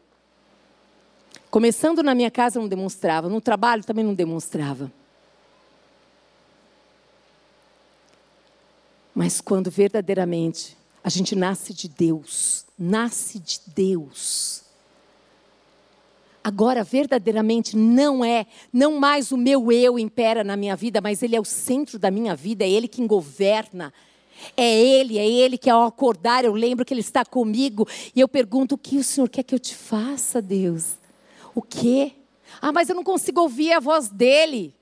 [1.51, 3.27] Começando na minha casa, não demonstrava.
[3.27, 4.89] No trabalho, também não demonstrava.
[9.13, 14.63] Mas quando verdadeiramente a gente nasce de Deus, nasce de Deus.
[16.43, 21.35] Agora, verdadeiramente, não é, não mais o meu eu impera na minha vida, mas Ele
[21.35, 23.93] é o centro da minha vida, é Ele quem governa.
[24.55, 28.27] É Ele, é Ele que ao acordar eu lembro que Ele está comigo e eu
[28.27, 30.97] pergunto: o que o Senhor quer que eu te faça, Deus?
[31.55, 32.13] O quê?
[32.61, 34.75] Ah, mas eu não consigo ouvir a voz dele.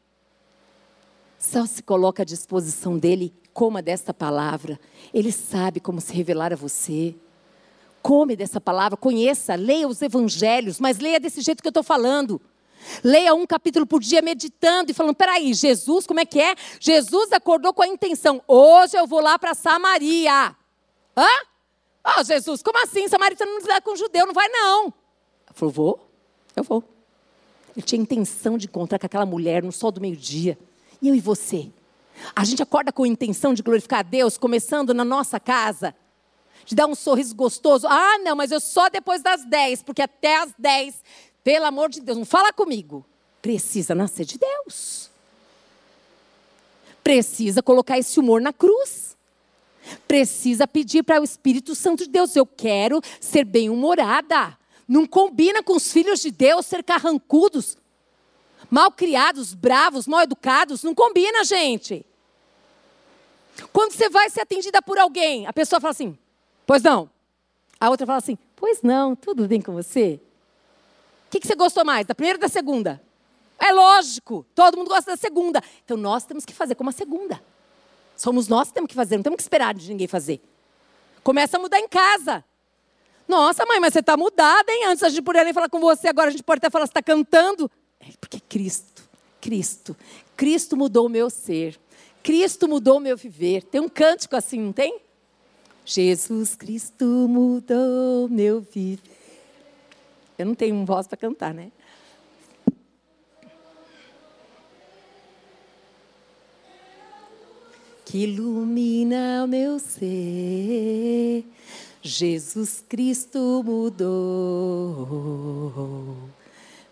[1.40, 4.80] Só se coloca à disposição dele Coma desta palavra.
[5.14, 7.16] Ele sabe como se revelar a você.
[8.02, 12.42] Come dessa palavra, conheça, leia os evangelhos, mas leia desse jeito que eu estou falando.
[13.04, 16.56] Leia um capítulo por dia meditando e falando: peraí, Jesus, como é que é?
[16.80, 20.56] Jesus acordou com a intenção: hoje eu vou lá para Samaria.
[21.16, 21.28] Hã?
[22.04, 23.08] Ah, oh, Jesus, como assim?
[23.08, 24.86] Samaritano não lidar com judeu, não vai não.
[24.86, 26.10] Ele falou: vou,
[26.56, 26.84] eu vou.
[27.76, 30.58] Ele tinha intenção de encontrar com aquela mulher no sol do meio-dia.
[31.02, 31.70] E eu e você?
[32.36, 35.96] A gente acorda com a intenção de glorificar a Deus, começando na nossa casa,
[36.66, 37.88] de dar um sorriso gostoso.
[37.88, 41.04] Ah, não, mas eu só depois das 10, porque até as 10,
[41.44, 43.06] pelo amor de Deus, não fala comigo.
[43.42, 45.10] Precisa nascer de Deus.
[47.04, 49.18] Precisa colocar esse humor na cruz.
[50.08, 54.58] Precisa pedir para o Espírito Santo de Deus: eu quero ser bem-humorada.
[54.88, 57.78] Não combina com os filhos de Deus ser carrancudos,
[58.70, 60.84] mal criados, bravos, mal educados.
[60.84, 62.06] Não combina, gente.
[63.74, 66.18] Quando você vai ser atendida por alguém, a pessoa fala assim:
[66.66, 67.10] Pois não.
[67.80, 70.20] A outra fala assim: Pois não, tudo bem com você?
[71.32, 73.02] O que, que você gostou mais, da primeira ou da segunda?
[73.58, 75.64] É lógico, todo mundo gosta da segunda.
[75.86, 77.42] Então nós temos que fazer como a segunda.
[78.18, 80.42] Somos nós que temos que fazer, não temos que esperar de ninguém fazer.
[81.24, 82.44] Começa a mudar em casa.
[83.30, 84.88] Nossa, mãe, mas você está mudada, hein?
[84.88, 86.90] Antes a gente poderia nem falar com você, agora a gente pode até falar, você
[86.90, 87.72] está cantando.
[88.02, 89.02] É porque Cristo,
[89.40, 89.96] Cristo,
[90.36, 91.80] Cristo mudou o meu ser.
[92.22, 93.64] Cristo mudou meu viver.
[93.64, 95.00] Tem um cântico assim, não tem?
[95.86, 99.21] Jesus Cristo mudou meu viver.
[100.42, 101.72] Eu não tenho voz para cantar, né?
[108.04, 111.46] Que ilumina o meu ser.
[112.02, 114.58] Jesus Cristo mudou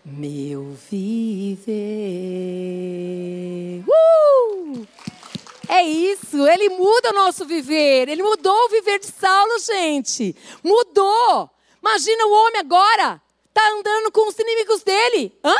[0.04, 1.64] meu viver.
[3.86, 4.86] Uh!
[5.68, 6.46] É isso.
[6.46, 8.08] Ele muda o nosso viver.
[8.08, 10.36] Ele mudou o viver de Saulo, gente.
[10.62, 11.50] Mudou.
[11.82, 13.20] Imagina o homem agora.
[13.52, 15.32] Tá andando com os inimigos dele.
[15.44, 15.54] Hã?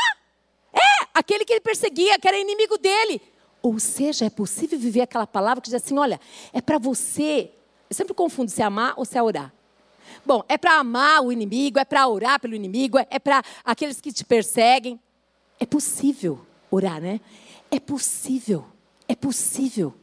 [0.73, 3.21] É, aquele que ele perseguia, que era inimigo dele.
[3.63, 6.21] Ou seja, é possível viver aquela palavra que diz assim: olha,
[6.53, 7.51] é para você.
[7.89, 9.53] Eu sempre confundo se é amar ou se é orar.
[10.25, 14.13] Bom, é para amar o inimigo, é para orar pelo inimigo, é para aqueles que
[14.13, 15.01] te perseguem.
[15.59, 17.21] É possível orar, né?
[17.71, 18.65] É possível.
[19.09, 19.95] É possível.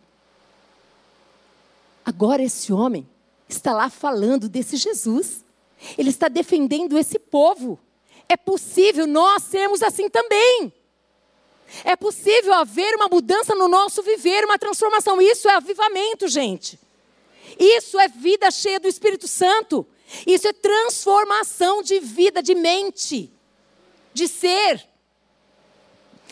[2.05, 3.07] Agora esse homem
[3.47, 5.43] está lá falando desse Jesus.
[5.97, 7.79] Ele está defendendo esse povo.
[8.27, 10.73] É possível nós sermos assim também.
[11.83, 15.21] É possível haver uma mudança no nosso viver, uma transformação.
[15.21, 16.79] Isso é avivamento, gente.
[17.59, 19.85] Isso é vida cheia do Espírito Santo.
[20.25, 23.31] Isso é transformação de vida, de mente,
[24.13, 24.87] de ser.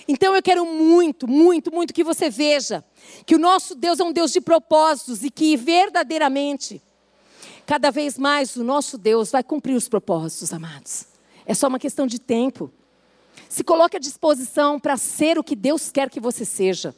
[0.07, 2.83] Então eu quero muito, muito, muito que você veja
[3.25, 6.81] que o nosso Deus é um Deus de propósitos e que verdadeiramente,
[7.65, 11.05] cada vez mais, o nosso Deus vai cumprir os propósitos, amados.
[11.45, 12.71] É só uma questão de tempo.
[13.49, 16.95] Se coloque à disposição para ser o que Deus quer que você seja.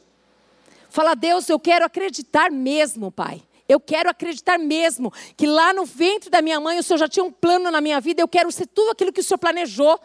[0.88, 3.42] Fala, Deus, eu quero acreditar mesmo, Pai.
[3.68, 7.24] Eu quero acreditar mesmo que lá no ventre da minha mãe o Senhor já tinha
[7.24, 8.22] um plano na minha vida.
[8.22, 10.00] Eu quero ser tudo aquilo que o Senhor planejou.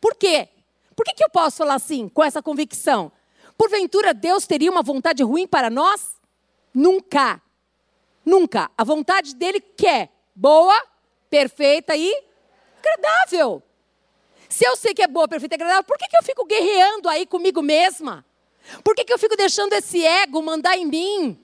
[0.00, 0.48] Por quê?
[0.96, 3.12] Por que, que eu posso falar assim, com essa convicção?
[3.56, 6.16] Porventura Deus teria uma vontade ruim para nós?
[6.74, 7.40] Nunca.
[8.24, 8.70] Nunca.
[8.76, 10.80] A vontade dele quer boa,
[11.28, 12.12] perfeita e
[12.78, 13.62] agradável.
[14.48, 17.08] Se eu sei que é boa, perfeita e agradável, por que, que eu fico guerreando
[17.08, 18.24] aí comigo mesma?
[18.84, 21.38] Por que, que eu fico deixando esse ego mandar em mim?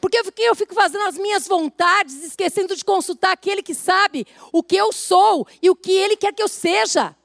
[0.00, 4.76] Porque eu fico fazendo as minhas vontades, esquecendo de consultar aquele que sabe o que
[4.76, 7.16] eu sou e o que ele quer que eu seja.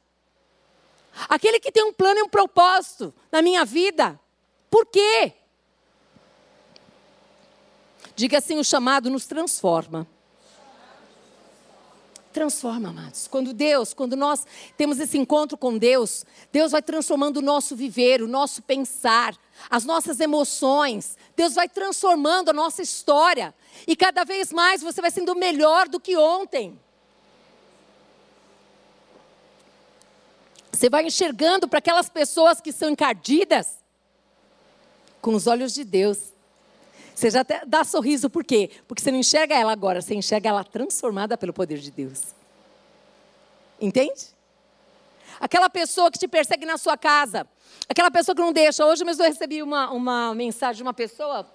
[1.29, 4.19] Aquele que tem um plano e um propósito na minha vida.
[4.69, 5.33] Por quê?
[8.17, 10.05] Diga assim: o chamado nos transforma
[12.37, 13.27] transforma, amados.
[13.27, 14.45] Quando Deus, quando nós
[14.77, 19.35] temos esse encontro com Deus, Deus vai transformando o nosso viver, o nosso pensar,
[19.67, 21.17] as nossas emoções.
[21.35, 23.55] Deus vai transformando a nossa história.
[23.87, 26.79] E cada vez mais você vai sendo melhor do que ontem.
[30.71, 33.79] Você vai enxergando para aquelas pessoas que são encardidas
[35.19, 36.36] com os olhos de Deus.
[37.17, 38.69] Você já até dá sorriso, por quê?
[38.87, 42.25] Porque você não enxerga ela agora, você enxerga ela transformada pelo poder de Deus.
[43.81, 44.27] Entende?
[45.39, 47.47] Aquela pessoa que te persegue na sua casa,
[47.89, 48.85] aquela pessoa que não deixa.
[48.85, 51.49] Hoje mesmo eu recebi uma, uma mensagem de uma pessoa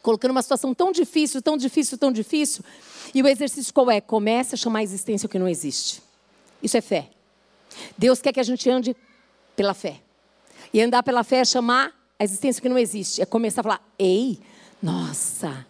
[0.00, 2.64] colocando uma situação tão difícil, tão difícil, tão difícil.
[3.12, 4.00] E o exercício qual é?
[4.00, 6.00] Comece a chamar a existência o que não existe.
[6.62, 7.10] Isso é fé.
[7.98, 8.96] Deus quer que a gente ande
[9.56, 10.00] pela fé.
[10.72, 13.20] E andar pela fé é chamar a existência que não existe.
[13.20, 14.38] É começar a falar: ei,
[14.82, 15.66] nossa,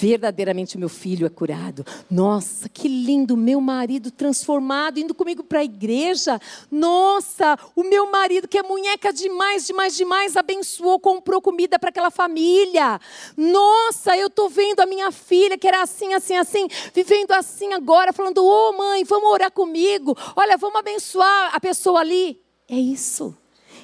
[0.00, 1.84] verdadeiramente meu filho é curado.
[2.10, 6.40] Nossa, que lindo, meu marido transformado, indo comigo para a igreja.
[6.70, 12.10] Nossa, o meu marido, que é munheca demais, demais, demais, abençoou, comprou comida para aquela
[12.10, 13.00] família.
[13.36, 18.12] Nossa, eu estou vendo a minha filha, que era assim, assim, assim, vivendo assim agora,
[18.12, 20.16] falando: Ô oh, mãe, vamos orar comigo.
[20.36, 22.40] Olha, vamos abençoar a pessoa ali.
[22.68, 23.36] É isso.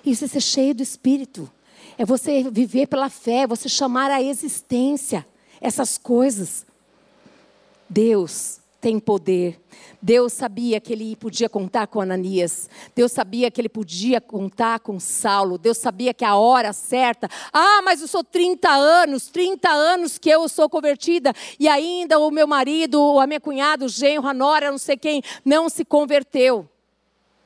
[0.04, 1.50] Isso é ser cheio do Espírito.
[1.98, 5.26] É você viver pela fé, é você chamar a existência
[5.60, 6.66] essas coisas.
[7.88, 9.60] Deus tem poder.
[10.00, 12.68] Deus sabia que ele podia contar com Ananias.
[12.94, 15.58] Deus sabia que ele podia contar com Saulo.
[15.58, 17.28] Deus sabia que a hora certa.
[17.52, 22.30] Ah, mas eu sou 30 anos, 30 anos que eu sou convertida e ainda o
[22.30, 26.68] meu marido, a minha cunhada, o genro, a nora, não sei quem, não se converteu.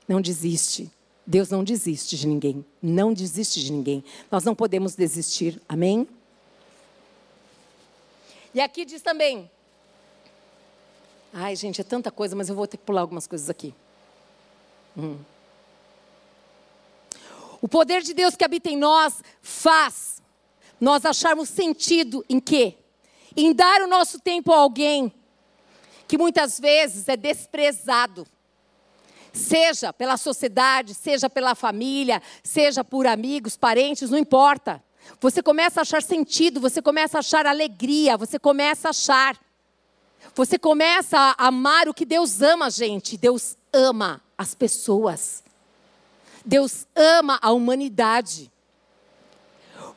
[0.09, 0.91] Não desiste.
[1.31, 2.67] Deus não desiste de ninguém.
[2.83, 4.03] Não desiste de ninguém.
[4.33, 5.63] Nós não podemos desistir.
[5.69, 6.09] Amém?
[8.53, 9.49] E aqui diz também.
[11.33, 13.73] Ai, gente, é tanta coisa, mas eu vou ter que pular algumas coisas aqui.
[14.99, 15.19] Hum.
[17.63, 20.21] O poder de Deus que habita em nós faz
[20.81, 22.75] nós acharmos sentido em quê?
[23.37, 25.15] Em dar o nosso tempo a alguém
[26.09, 28.27] que muitas vezes é desprezado
[29.33, 34.83] seja pela sociedade, seja pela família, seja por amigos, parentes, não importa.
[35.21, 39.39] Você começa a achar sentido, você começa a achar alegria, você começa a achar.
[40.35, 43.17] Você começa a amar o que Deus ama, gente.
[43.17, 45.43] Deus ama as pessoas.
[46.45, 48.51] Deus ama a humanidade.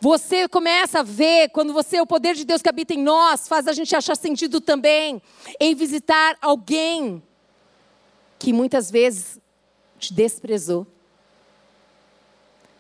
[0.02, 3.68] Você começa a ver, quando você, o poder de Deus que habita em nós, faz
[3.68, 5.22] a gente achar sentido também
[5.60, 7.24] em visitar alguém
[8.44, 9.39] que muitas vezes
[9.98, 10.86] te desprezou.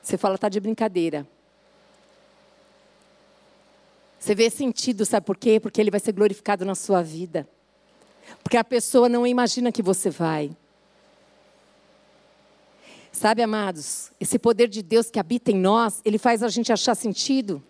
[0.01, 1.25] Você fala, tá de brincadeira.
[4.19, 5.61] Você vê sentido, sabe por quê?
[5.61, 7.47] Porque ele vai ser glorificado na sua vida.
[8.43, 10.51] Porque a pessoa não imagina que você vai.
[13.09, 16.93] Sabe, amados, esse poder de Deus que habita em nós, ele faz a gente achar
[16.93, 17.63] sentido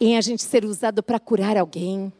[0.00, 2.10] em a gente ser usado para curar alguém.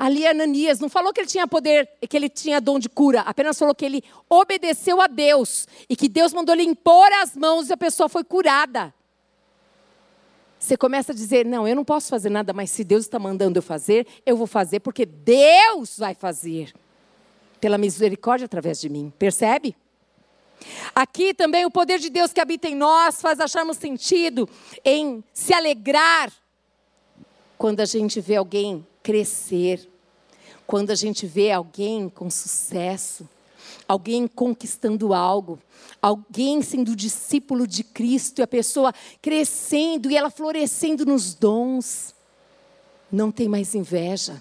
[0.00, 3.58] Ali Ananias não falou que ele tinha poder, que ele tinha dom de cura, apenas
[3.58, 7.74] falou que ele obedeceu a Deus e que Deus mandou ele impor as mãos e
[7.74, 8.94] a pessoa foi curada.
[10.58, 13.58] Você começa a dizer: Não, eu não posso fazer nada, mas se Deus está mandando
[13.58, 16.72] eu fazer, eu vou fazer porque Deus vai fazer,
[17.60, 19.12] pela misericórdia através de mim.
[19.18, 19.76] Percebe?
[20.94, 24.48] Aqui também o poder de Deus que habita em nós faz acharmos sentido
[24.82, 26.32] em se alegrar
[27.58, 29.89] quando a gente vê alguém crescer,
[30.70, 33.28] quando a gente vê alguém com sucesso,
[33.88, 35.58] alguém conquistando algo,
[36.00, 42.14] alguém sendo discípulo de Cristo e a pessoa crescendo e ela florescendo nos dons.
[43.10, 44.40] Não tem mais inveja,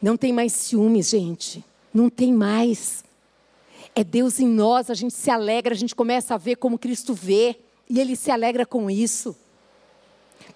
[0.00, 3.02] não tem mais ciúmes, gente, não tem mais.
[3.96, 7.12] É Deus em nós, a gente se alegra, a gente começa a ver como Cristo
[7.14, 7.58] vê,
[7.90, 9.36] e Ele se alegra com isso.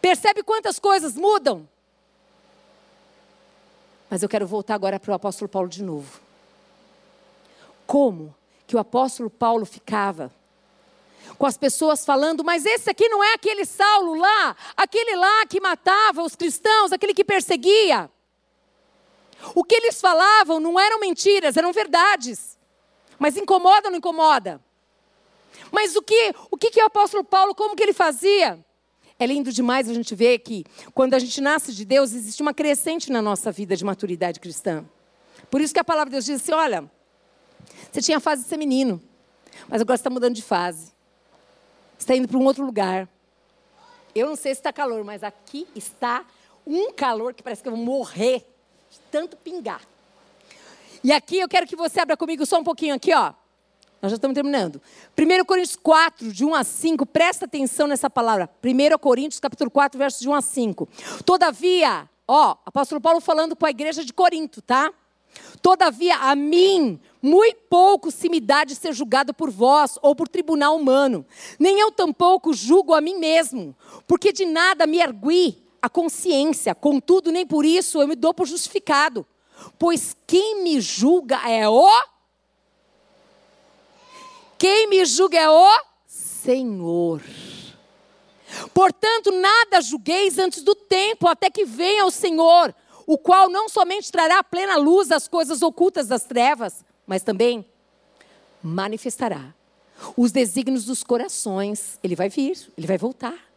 [0.01, 1.67] Percebe quantas coisas mudam?
[4.11, 6.21] Mas eu quero voltar agora para o apóstolo Paulo de novo.
[7.87, 8.35] Como
[8.67, 10.33] que o apóstolo Paulo ficava
[11.37, 15.61] com as pessoas falando, mas esse aqui não é aquele Saulo lá, aquele lá que
[15.61, 18.11] matava os cristãos, aquele que perseguia.
[19.55, 22.59] O que eles falavam não eram mentiras, eram verdades.
[23.19, 24.61] Mas incomoda ou não incomoda?
[25.71, 28.65] Mas o que, o que, que o apóstolo Paulo, como que ele fazia?
[29.19, 30.65] É lindo demais a gente ver que
[30.95, 34.85] quando a gente nasce de Deus, existe uma crescente na nossa vida de maturidade cristã.
[35.51, 36.89] Por isso que a palavra de Deus diz assim: olha,
[37.91, 39.03] você tinha a fase de ser menino,
[39.69, 40.93] mas agora você está mudando de fase.
[41.97, 43.09] Você está indo para um outro lugar.
[44.15, 46.25] Eu não sei se está calor, mas aqui está
[46.65, 48.47] um calor que parece que eu vou morrer
[48.89, 49.83] de tanto pingar.
[51.03, 53.33] E aqui eu quero que você abra comigo só um pouquinho aqui, ó.
[54.01, 54.81] Nós já estamos terminando.
[55.19, 58.49] 1 Coríntios 4, de 1 a 5, presta atenção nessa palavra.
[58.63, 60.89] 1 Coríntios, capítulo 4, versos de 1 a 5.
[61.25, 64.93] Todavia, ó, apóstolo Paulo falando com a igreja de Corinto, tá?
[65.61, 70.29] Todavia, a mim, muito pouco se me dá de ser julgado por vós ou por
[70.29, 71.27] tribunal humano.
[71.59, 73.77] Nem eu tampouco julgo a mim mesmo,
[74.07, 76.75] porque de nada me argui a consciência.
[76.75, 79.27] Contudo, nem por isso eu me dou por justificado.
[79.77, 81.89] Pois quem me julga é o
[84.59, 87.23] quem me julga é o Senhor.
[88.75, 92.75] Portanto, nada julgueis antes do tempo, até que venha o Senhor,
[93.07, 97.65] o qual não somente trará a plena luz às coisas ocultas das trevas, mas também
[98.63, 99.55] manifestará
[100.17, 101.99] os desígnios dos corações.
[102.03, 103.49] Ele vai vir, ele vai voltar.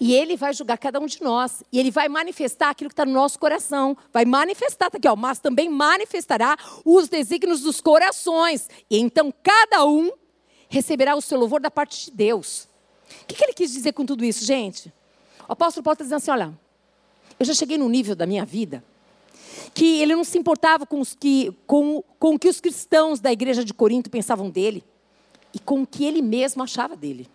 [0.00, 1.62] E ele vai julgar cada um de nós.
[1.70, 3.96] E ele vai manifestar aquilo que está no nosso coração.
[4.12, 8.68] Vai manifestar, está aqui, ó, mas também manifestará os desígnios dos corações.
[8.90, 10.10] E então cada um
[10.68, 12.68] receberá o seu louvor da parte de Deus.
[13.22, 14.92] O que, que ele quis dizer com tudo isso, gente?
[15.48, 16.58] O apóstolo Paulo está dizendo assim: olha,
[17.38, 18.82] eu já cheguei no nível da minha vida
[19.74, 23.32] que ele não se importava com, os que, com, com o que os cristãos da
[23.32, 24.82] igreja de Corinto pensavam dele
[25.52, 27.28] e com o que ele mesmo achava dele.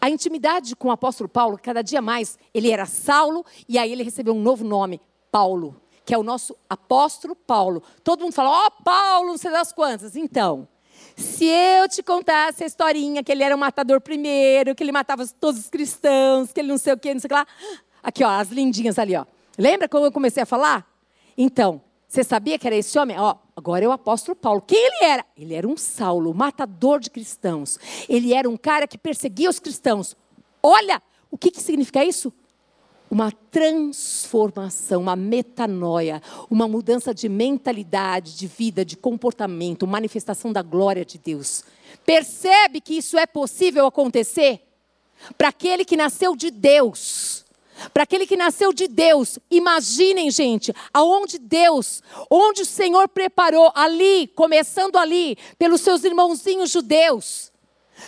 [0.00, 4.02] A intimidade com o apóstolo Paulo, cada dia mais, ele era Saulo e aí ele
[4.02, 5.00] recebeu um novo nome,
[5.30, 7.82] Paulo que é o nosso apóstolo Paulo.
[8.02, 10.16] Todo mundo fala, ó, oh, Paulo, não sei das quantas.
[10.16, 10.66] Então,
[11.16, 15.26] se eu te contasse a historinha que ele era o matador primeiro, que ele matava
[15.40, 17.46] todos os cristãos, que ele não sei o que, não sei o que lá.
[18.02, 19.24] Aqui, ó, as lindinhas ali, ó.
[19.56, 20.86] Lembra quando eu comecei a falar?
[21.36, 23.18] Então, você sabia que era esse homem?
[23.18, 24.60] Ó, agora é o apóstolo Paulo.
[24.60, 25.24] Quem ele era?
[25.36, 27.78] Ele era um Saulo, matador de cristãos.
[28.08, 30.16] Ele era um cara que perseguia os cristãos.
[30.62, 32.32] Olha, o que, que significa isso?
[33.12, 41.04] Uma transformação, uma metanoia, uma mudança de mentalidade, de vida, de comportamento, manifestação da glória
[41.04, 41.62] de Deus.
[42.06, 44.62] Percebe que isso é possível acontecer?
[45.36, 47.44] Para aquele que nasceu de Deus.
[47.92, 54.26] Para aquele que nasceu de Deus, imaginem, gente, aonde Deus, onde o Senhor preparou ali,
[54.28, 57.52] começando ali, pelos seus irmãozinhos judeus.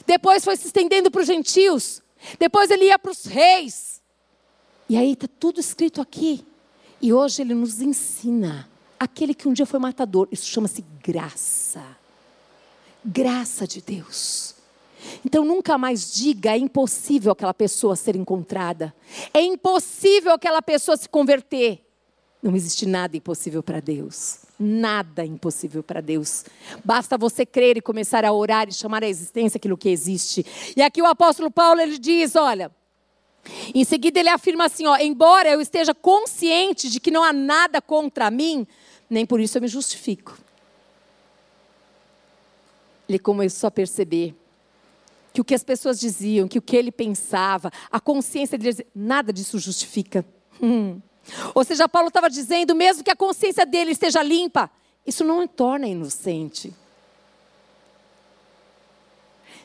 [0.06, 2.00] Depois foi se estendendo para os gentios.
[2.38, 3.93] Depois ele ia para os reis.
[4.88, 6.44] E aí está tudo escrito aqui.
[7.00, 8.68] E hoje ele nos ensina.
[8.98, 11.84] Aquele que um dia foi matador, isso chama-se graça.
[13.04, 14.54] Graça de Deus.
[15.24, 18.94] Então nunca mais diga é impossível aquela pessoa ser encontrada.
[19.32, 21.84] É impossível aquela pessoa se converter.
[22.42, 24.40] Não existe nada impossível para Deus.
[24.58, 26.44] Nada impossível para Deus.
[26.84, 30.44] Basta você crer e começar a orar e chamar à existência aquilo que existe.
[30.76, 32.70] E aqui o apóstolo Paulo ele diz, olha,
[33.74, 37.80] Em seguida, ele afirma assim: ó, embora eu esteja consciente de que não há nada
[37.80, 38.66] contra mim,
[39.08, 40.36] nem por isso eu me justifico.
[43.08, 44.34] Ele começou a perceber
[45.32, 49.32] que o que as pessoas diziam, que o que ele pensava, a consciência dele, nada
[49.32, 50.24] disso justifica.
[50.62, 51.00] Hum.
[51.54, 54.70] Ou seja, Paulo estava dizendo, mesmo que a consciência dele esteja limpa,
[55.06, 56.72] isso não o torna inocente.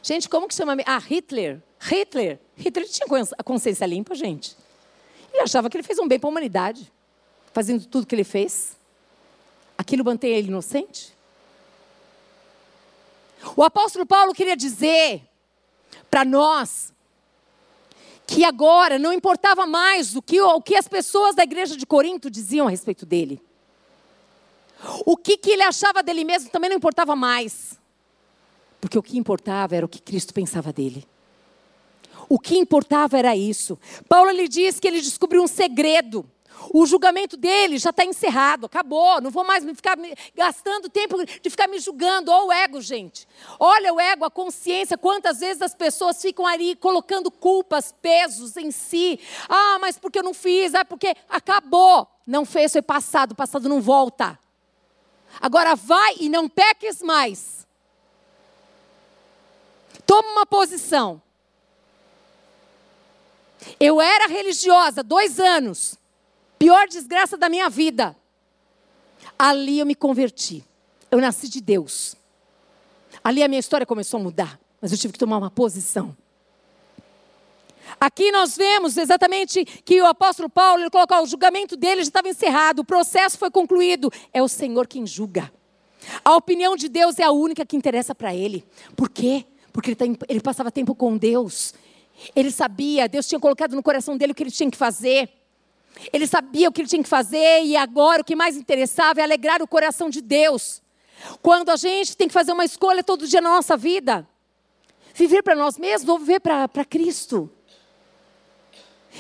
[0.02, 0.76] Gente, como que chama?
[0.86, 1.62] Ah, Hitler.
[1.80, 2.40] Hitler.
[2.56, 4.56] Hitler tinha a consciência limpa, gente.
[5.34, 6.92] Ele achava que ele fez um bem para a humanidade,
[7.54, 8.78] fazendo tudo que ele fez.
[9.78, 11.16] Aquilo mantém ele inocente?
[13.56, 15.22] O apóstolo Paulo queria dizer
[16.10, 16.94] para nós
[18.28, 22.30] que agora não importava mais o que, o que as pessoas da igreja de Corinto
[22.30, 23.42] diziam a respeito dele.
[25.06, 27.79] O que, que ele achava dele mesmo também não importava mais.
[28.80, 31.06] Porque o que importava era o que Cristo pensava dele.
[32.28, 33.78] O que importava era isso.
[34.08, 36.30] Paulo lhe diz que ele descobriu um segredo.
[36.72, 39.22] O julgamento dele já está encerrado, acabou.
[39.22, 39.98] Não vou mais me ficar
[40.36, 42.32] gastando tempo de ficar me julgando.
[42.32, 43.28] Olha o ego, gente.
[43.60, 44.98] Olha o ego, a consciência.
[44.98, 49.20] Quantas vezes as pessoas ficam ali colocando culpas, pesos em si.
[49.48, 50.76] Ah, mas porque eu não fiz?
[50.76, 52.08] Ah, porque acabou.
[52.28, 53.34] Não fez, foi passado.
[53.36, 54.38] Passado não volta.
[55.42, 57.68] Agora vai e não peques mais.
[60.10, 61.22] Toma uma posição.
[63.80, 66.00] Eu era religiosa dois anos
[66.58, 68.16] pior desgraça da minha vida.
[69.38, 70.66] Ali eu me converti.
[71.12, 72.16] Eu nasci de Deus.
[73.24, 76.18] Ali a minha história começou a mudar, mas eu tive que tomar uma posição.
[78.02, 82.30] Aqui nós vemos exatamente que o apóstolo Paulo ele colocou o julgamento dele já estava
[82.30, 84.12] encerrado, o processo foi concluído.
[84.34, 85.54] É o Senhor quem julga.
[86.26, 88.66] A opinião de Deus é a única que interessa para ele.
[88.96, 89.46] Por quê?
[89.72, 89.96] Porque
[90.28, 91.74] ele, passava tempo com Deus.
[92.36, 95.30] Ele sabia, Deus tinha colocado no coração dele o que ele tinha que fazer.
[96.14, 99.24] Ele sabia o que ele tinha que fazer e agora o que mais interessava é
[99.24, 100.82] alegrar o coração de Deus.
[101.42, 104.28] Quando a gente tem que fazer uma escolha todo dia na nossa vida,
[105.14, 107.50] viver para nós mesmos ou viver para Cristo.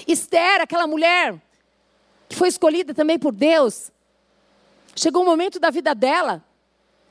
[0.07, 1.35] Esther, aquela mulher
[2.27, 3.91] que foi escolhida também por Deus,
[4.95, 6.43] chegou um momento da vida dela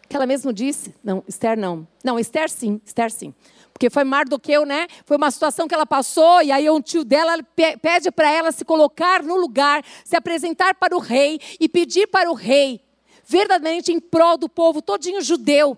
[0.09, 3.35] que ela mesma disse, não, Esther não, não, Esther sim, Esther sim.
[3.73, 4.89] Porque foi Mardoqueu, né?
[5.05, 7.35] Foi uma situação que ela passou, e aí um tio dela
[7.81, 12.31] pede para ela se colocar no lugar, se apresentar para o rei e pedir para
[12.31, 12.81] o rei,
[13.25, 15.77] verdadeiramente em prol do povo todinho judeu,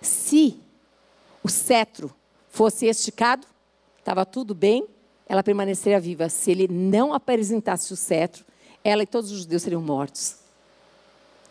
[0.00, 0.58] se
[1.42, 2.14] o cetro
[2.48, 3.46] fosse esticado,
[3.98, 4.86] estava tudo bem,
[5.28, 6.28] ela permaneceria viva.
[6.28, 8.44] Se ele não apresentasse o cetro,
[8.82, 10.45] ela e todos os judeus seriam mortos.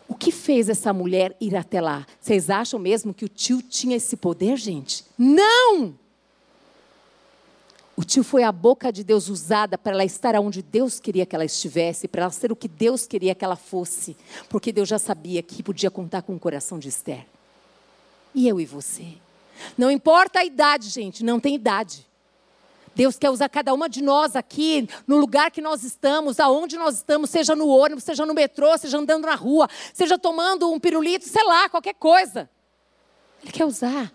[0.08, 2.06] O que fez essa mulher ir até lá?
[2.20, 5.04] Vocês acham mesmo que o tio tinha esse poder, gente?
[5.18, 5.94] Não!
[7.96, 11.34] O tio foi a boca de Deus usada para ela estar onde Deus queria que
[11.34, 14.14] ela estivesse, para ela ser o que Deus queria que ela fosse,
[14.50, 17.26] porque Deus já sabia que podia contar com o coração de Esther.
[18.34, 19.14] E eu e você?
[19.78, 22.05] Não importa a idade, gente, não tem idade.
[22.96, 26.94] Deus quer usar cada uma de nós aqui, no lugar que nós estamos, aonde nós
[26.94, 31.28] estamos, seja no ônibus, seja no metrô, seja andando na rua, seja tomando um pirulito,
[31.28, 32.48] sei lá, qualquer coisa.
[33.42, 34.10] Ele quer usar,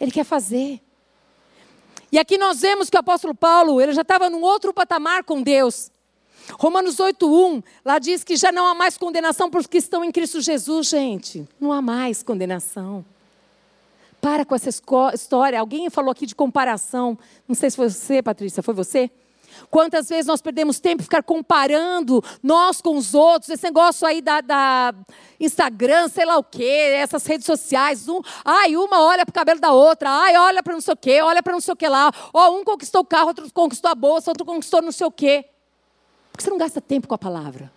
[0.00, 0.80] ele quer fazer.
[2.10, 5.42] E aqui nós vemos que o apóstolo Paulo, ele já estava num outro patamar com
[5.42, 5.90] Deus.
[6.58, 10.10] Romanos 8:1, lá diz que já não há mais condenação para os que estão em
[10.10, 11.46] Cristo Jesus, gente.
[11.60, 13.04] Não há mais condenação.
[14.26, 14.68] Para com essa
[15.14, 15.60] história.
[15.60, 17.16] Alguém falou aqui de comparação.
[17.46, 19.08] Não sei se foi você, Patrícia, foi você?
[19.70, 24.40] Quantas vezes nós perdemos tempo ficar comparando nós com os outros, esse negócio aí da,
[24.40, 24.92] da
[25.38, 28.08] Instagram, sei lá o quê, essas redes sociais.
[28.08, 30.96] Um, ai, uma olha para o cabelo da outra, ai, olha para não sei o
[30.96, 32.10] quê, olha para não sei o que lá.
[32.34, 35.44] Ó, um conquistou o carro, outro conquistou a bolsa, outro conquistou não sei o quê.
[36.32, 37.70] Por que você não gasta tempo com a palavra?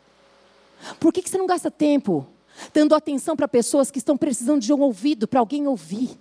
[0.99, 2.25] Por que você não gasta tempo
[2.73, 6.17] dando atenção para pessoas que estão precisando de um ouvido, para alguém ouvir?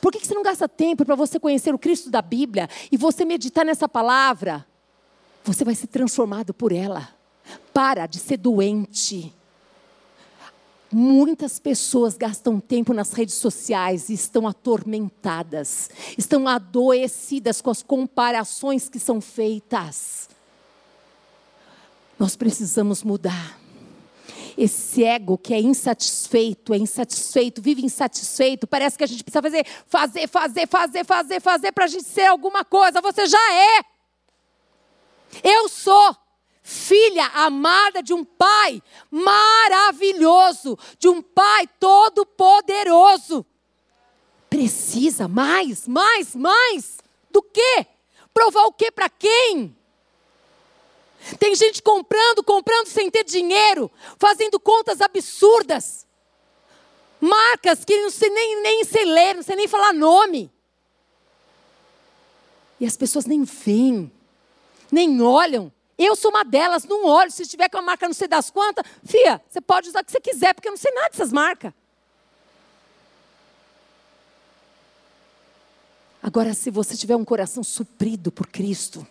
[0.00, 3.24] Por que você não gasta tempo para você conhecer o Cristo da Bíblia e você
[3.24, 4.66] meditar nessa palavra?
[5.44, 7.08] Você vai ser transformado por ela.
[7.72, 9.32] Para de ser doente.
[10.90, 18.88] Muitas pessoas gastam tempo nas redes sociais e estão atormentadas, estão adoecidas com as comparações
[18.88, 20.28] que são feitas.
[22.18, 23.65] Nós precisamos mudar
[24.56, 29.66] esse ego que é insatisfeito, é insatisfeito, vive insatisfeito, parece que a gente precisa fazer,
[29.86, 33.02] fazer, fazer, fazer, fazer, fazer para a gente ser alguma coisa.
[33.02, 33.82] Você já é.
[35.42, 36.16] Eu sou
[36.62, 43.44] filha amada de um pai maravilhoso, de um pai todo-poderoso.
[44.48, 46.98] Precisa mais, mais, mais
[47.30, 47.86] do quê?
[48.32, 49.75] Provar o que para quem?
[51.38, 56.06] Tem gente comprando, comprando sem ter dinheiro, fazendo contas absurdas.
[57.20, 60.50] Marcas que não sei nem, nem sei ler, não sei nem falar nome.
[62.78, 64.12] E as pessoas nem veem,
[64.92, 65.72] nem olham.
[65.98, 67.30] Eu sou uma delas, não olho.
[67.30, 70.12] Se tiver com a marca não sei das quantas, fia, você pode usar o que
[70.12, 71.72] você quiser, porque eu não sei nada dessas marcas.
[76.22, 79.06] Agora, se você tiver um coração suprido por Cristo,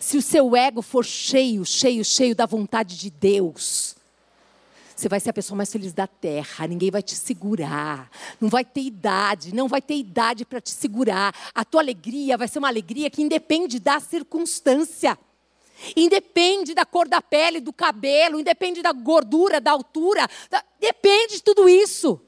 [0.00, 3.96] se o seu ego for cheio, cheio, cheio da vontade de Deus,
[4.98, 8.10] você vai ser a pessoa mais feliz da terra, ninguém vai te segurar,
[8.40, 11.32] não vai ter idade, não vai ter idade para te segurar.
[11.54, 15.16] A tua alegria vai ser uma alegria que independe da circunstância.
[15.94, 20.64] Independe da cor da pele, do cabelo, independe da gordura, da altura, da...
[20.80, 22.20] depende de tudo isso.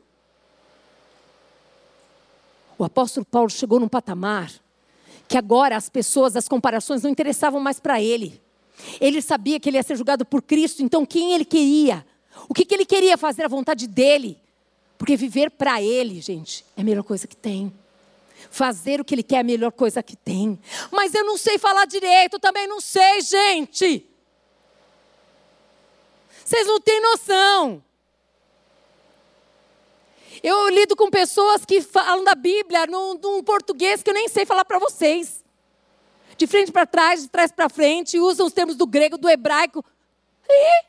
[2.78, 4.52] O apóstolo Paulo chegou num patamar
[5.31, 8.43] que agora as pessoas, as comparações não interessavam mais para ele.
[9.01, 12.05] Ele sabia que ele ia ser julgado por Cristo, então quem ele queria?
[12.48, 14.36] O que, que ele queria fazer a vontade dele?
[14.98, 17.73] Porque viver para ele, gente, é a melhor coisa que tem.
[18.51, 20.59] Fazer o que ele quer é a melhor coisa que tem.
[20.90, 24.05] Mas eu não sei falar direito, também não sei, gente.
[26.44, 27.81] Vocês não têm noção.
[30.43, 34.47] Eu lido com pessoas que falam da Bíblia num, num português que eu nem sei
[34.47, 35.45] falar para vocês.
[36.37, 39.85] De frente para trás, de trás para frente, usam os termos do grego, do hebraico.
[40.49, 40.81] E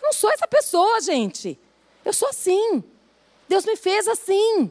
[0.00, 1.58] eu não sou essa pessoa, gente.
[2.04, 2.84] Eu sou assim.
[3.48, 4.70] Deus me fez assim.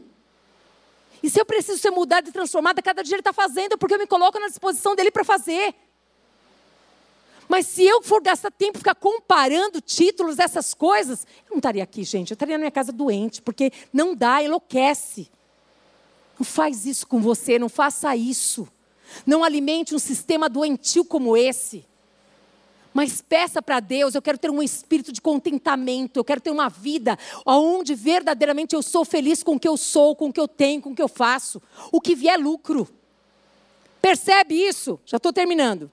[1.22, 4.00] E se eu preciso ser mudada e transformada, cada dia Ele está fazendo, porque eu
[4.00, 5.76] me coloco na disposição dele para fazer.
[7.50, 12.04] Mas se eu for gastar tempo ficar comparando títulos, essas coisas, eu não estaria aqui,
[12.04, 12.30] gente.
[12.30, 15.32] Eu estaria na minha casa doente, porque não dá, enlouquece.
[16.38, 18.68] Não faz isso com você, não faça isso.
[19.26, 21.84] Não alimente um sistema doentio como esse.
[22.94, 26.70] Mas peça para Deus, eu quero ter um espírito de contentamento, eu quero ter uma
[26.70, 30.48] vida onde verdadeiramente eu sou feliz com o que eu sou, com o que eu
[30.48, 31.60] tenho, com o que eu faço.
[31.92, 32.88] O que vier lucro.
[34.00, 35.00] Percebe isso?
[35.04, 35.92] Já estou terminando.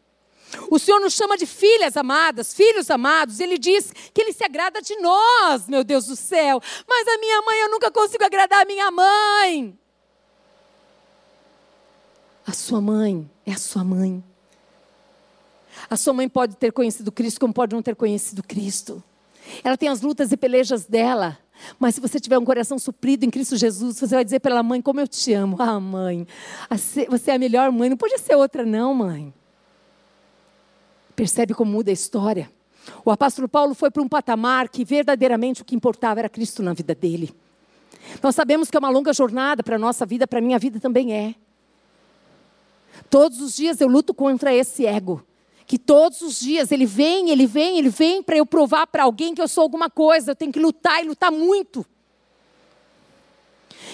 [0.71, 3.41] O Senhor nos chama de filhas amadas, filhos amados.
[3.41, 6.61] Ele diz que Ele se agrada de nós, meu Deus do céu.
[6.89, 9.79] Mas a minha mãe, eu nunca consigo agradar a minha mãe.
[12.47, 14.23] A sua mãe é a sua mãe.
[15.91, 19.03] A sua mãe pode ter conhecido Cristo, como pode não ter conhecido Cristo.
[19.63, 21.39] Ela tem as lutas e pelejas dela.
[21.79, 24.63] Mas se você tiver um coração suprido em Cristo Jesus, você vai dizer para ela,
[24.63, 25.57] mãe, como eu te amo.
[25.59, 26.27] Ah, mãe,
[27.09, 27.89] você é a melhor mãe.
[27.89, 29.33] Não podia ser outra, não, mãe.
[31.17, 32.51] Percebe como muda a história?
[33.05, 36.75] O apóstolo Paulo foi para um patamar que verdadeiramente o que importava era Cristo na
[36.75, 37.35] vida dele.
[38.23, 40.79] Nós sabemos que é uma longa jornada para a nossa vida, para a minha vida
[40.79, 41.35] também é.
[43.11, 45.25] Todos os dias eu luto contra esse ego.
[45.67, 49.35] Que todos os dias ele vem, ele vem, ele vem para eu provar para alguém
[49.35, 50.31] que eu sou alguma coisa.
[50.31, 51.85] Eu tenho que lutar e lutar muito.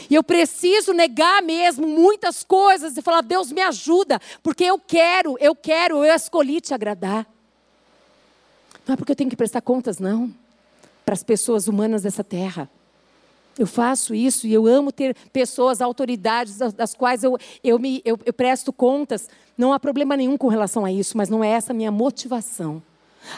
[0.09, 5.37] E eu preciso negar mesmo muitas coisas e falar: Deus me ajuda, porque eu quero,
[5.41, 7.27] eu quero, eu escolhi te agradar.
[8.87, 10.33] Não é porque eu tenho que prestar contas, não,
[11.05, 12.69] para as pessoas humanas dessa terra.
[13.59, 18.19] Eu faço isso e eu amo ter pessoas, autoridades das quais eu, eu, me, eu,
[18.25, 19.29] eu presto contas.
[19.59, 22.83] Não há problema nenhum com relação a isso, mas não é essa a minha motivação.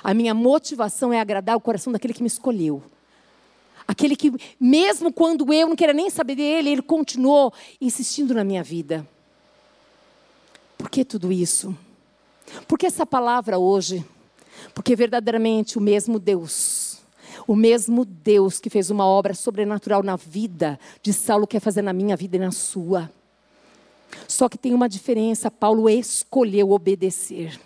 [0.03, 2.83] A minha motivação é agradar o coração daquele que me escolheu.
[3.87, 8.63] Aquele que, mesmo quando eu não queria nem saber dele, ele continuou insistindo na minha
[8.63, 9.07] vida.
[10.79, 11.77] Por que tudo isso?
[12.67, 14.05] Por que essa palavra hoje?
[14.75, 17.03] Porque verdadeiramente o mesmo Deus,
[17.47, 21.93] o mesmo Deus que fez uma obra sobrenatural na vida de Saulo quer fazer na
[21.93, 23.11] minha vida e na sua.
[24.27, 27.61] Só que tem uma diferença: Paulo escolheu obedecer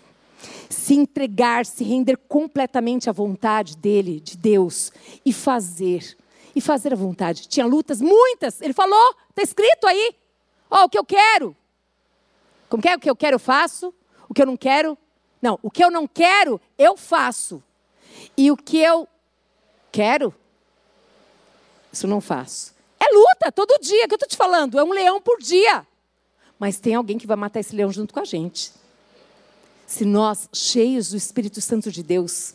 [0.69, 4.91] se entregar, se render completamente à vontade dele, de Deus,
[5.25, 6.15] e fazer.
[6.55, 7.47] E fazer a vontade.
[7.47, 8.61] Tinha lutas, muitas.
[8.61, 10.15] Ele falou, está escrito aí.
[10.69, 11.55] Ó, oh, o que eu quero.
[12.69, 12.95] Como que é?
[12.95, 13.93] O que eu quero, eu faço.
[14.27, 14.95] O que eu não quero,
[15.41, 15.57] não.
[15.63, 17.63] O que eu não quero, eu faço.
[18.37, 19.07] E o que eu
[19.91, 20.33] quero,
[21.91, 22.75] isso não faço.
[22.99, 24.77] É luta, todo dia, que eu estou te falando.
[24.77, 25.87] É um leão por dia.
[26.59, 28.78] Mas tem alguém que vai matar esse leão junto com a gente
[29.89, 32.53] se nós, cheios do Espírito Santo de Deus,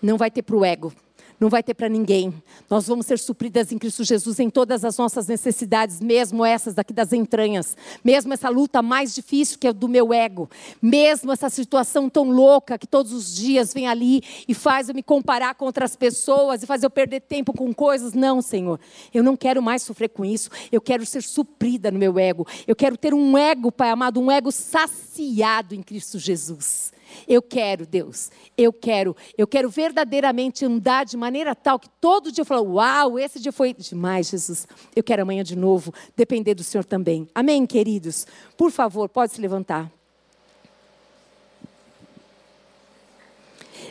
[0.00, 0.92] não vai ter para o ego,
[1.40, 2.34] não vai ter para ninguém.
[2.68, 6.92] Nós vamos ser supridas em Cristo Jesus em todas as nossas necessidades, mesmo essas daqui
[6.92, 10.50] das entranhas, mesmo essa luta mais difícil que é do meu ego,
[10.82, 15.02] mesmo essa situação tão louca que todos os dias vem ali e faz eu me
[15.02, 18.12] comparar com outras pessoas e faz eu perder tempo com coisas.
[18.12, 18.78] Não, Senhor,
[19.14, 20.50] eu não quero mais sofrer com isso.
[20.70, 22.46] Eu quero ser suprida no meu ego.
[22.66, 26.92] Eu quero ter um ego, Pai amado, um ego saciado em Cristo Jesus.
[27.26, 32.42] Eu quero, Deus, eu quero, eu quero verdadeiramente andar de maneira tal que todo dia
[32.42, 34.66] eu falo, uau, esse dia foi demais, Jesus.
[34.94, 37.28] Eu quero amanhã de novo, depender do Senhor também.
[37.34, 38.26] Amém, queridos?
[38.56, 39.90] Por favor, pode se levantar.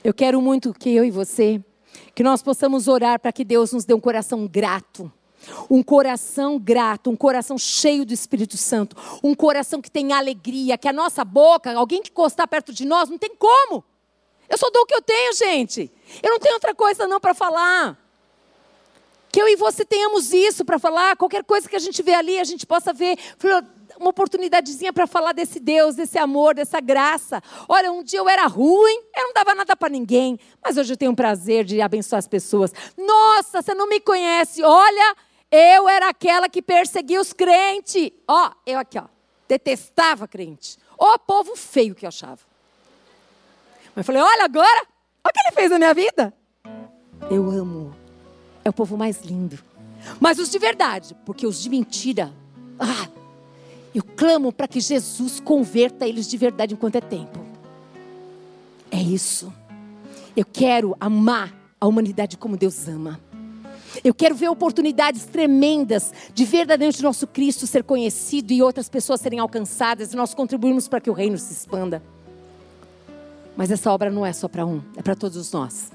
[0.03, 1.61] Eu quero muito que eu e você,
[2.15, 5.11] que nós possamos orar para que Deus nos dê um coração grato
[5.69, 10.87] um coração grato, um coração cheio do Espírito Santo, um coração que tem alegria, que
[10.87, 13.83] a nossa boca, alguém que encostar perto de nós, não tem como.
[14.49, 15.91] Eu só dou o que eu tenho, gente.
[16.23, 17.97] Eu não tenho outra coisa não para falar.
[19.31, 22.39] Que eu e você tenhamos isso para falar, qualquer coisa que a gente vê ali,
[22.39, 23.15] a gente possa ver
[23.99, 27.41] uma oportunidadezinha para falar desse Deus, desse amor, dessa graça.
[27.67, 30.97] Olha, um dia eu era ruim, eu não dava nada para ninguém, mas hoje eu
[30.97, 32.73] tenho o prazer de abençoar as pessoas.
[32.97, 34.63] Nossa, você não me conhece.
[34.63, 35.15] Olha,
[35.51, 38.11] eu era aquela que perseguia os crentes.
[38.27, 39.05] Ó, eu aqui, ó,
[39.47, 40.77] detestava crente.
[40.97, 42.39] Ó, povo feio que eu achava.
[43.95, 44.87] Mas eu falei: olha agora,
[45.23, 46.33] olha o que ele fez na minha vida.
[47.29, 47.95] Eu amo.
[48.63, 49.57] É o povo mais lindo.
[50.19, 52.33] Mas os de verdade, porque os de mentira,
[52.79, 53.09] ah,
[53.93, 57.39] eu clamo para que Jesus converta eles de verdade enquanto é tempo.
[58.91, 59.53] É isso.
[60.35, 63.19] Eu quero amar a humanidade como Deus ama.
[64.03, 69.39] Eu quero ver oportunidades tremendas de verdadeiramente nosso Cristo ser conhecido e outras pessoas serem
[69.39, 72.01] alcançadas e nós contribuirmos para que o reino se expanda.
[73.57, 75.91] Mas essa obra não é só para um, é para todos nós.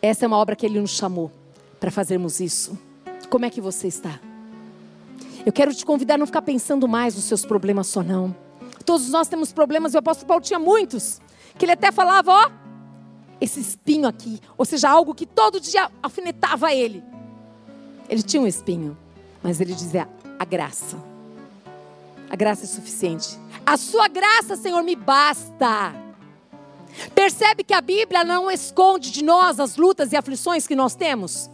[0.00, 1.30] Essa é uma obra que Ele nos chamou
[1.78, 2.76] para fazermos isso.
[3.30, 4.18] Como é que você está?
[5.46, 8.34] Eu quero te convidar a não ficar pensando mais nos seus problemas só não.
[8.84, 11.20] Todos nós temos problemas, o apóstolo Paulo tinha muitos.
[11.56, 12.50] Que ele até falava, ó,
[13.40, 17.11] esse espinho aqui, ou seja, algo que todo dia alfinetava ele.
[18.12, 18.94] Ele tinha um espinho,
[19.42, 20.06] mas ele dizia:
[20.38, 20.98] a graça.
[22.28, 23.38] A graça é suficiente.
[23.64, 25.94] A sua graça, Senhor, me basta.
[27.14, 31.48] Percebe que a Bíblia não esconde de nós as lutas e aflições que nós temos?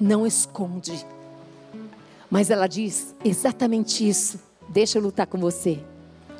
[0.00, 1.04] Não esconde.
[2.30, 4.40] Mas ela diz exatamente isso.
[4.70, 5.78] Deixa eu lutar com você.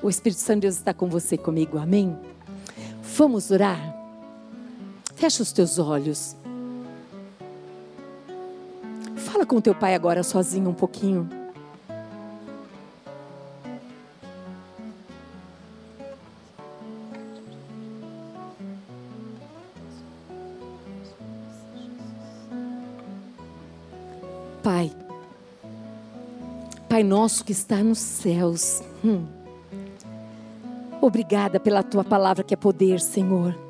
[0.03, 1.77] O Espírito Santo de Deus está com você, comigo.
[1.77, 2.19] Amém?
[3.03, 3.95] Vamos orar?
[5.15, 6.37] Fecha os teus olhos.
[9.33, 11.27] Fala com teu pai agora sozinho um pouquinho.
[24.63, 24.93] Pai,
[26.87, 29.27] Pai nosso que está nos céus, hum.
[31.01, 33.62] obrigada pela tua palavra que é poder, Senhor.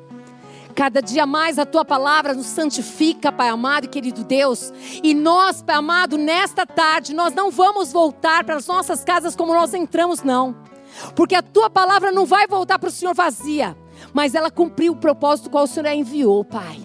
[0.75, 4.73] Cada dia mais a tua palavra nos santifica, Pai amado e querido Deus.
[5.03, 9.53] E nós, Pai amado, nesta tarde, nós não vamos voltar para as nossas casas como
[9.53, 10.55] nós entramos, não.
[11.15, 13.77] Porque a tua palavra não vai voltar para o Senhor vazia,
[14.13, 16.81] mas ela cumpriu o propósito qual o Senhor a enviou, Pai.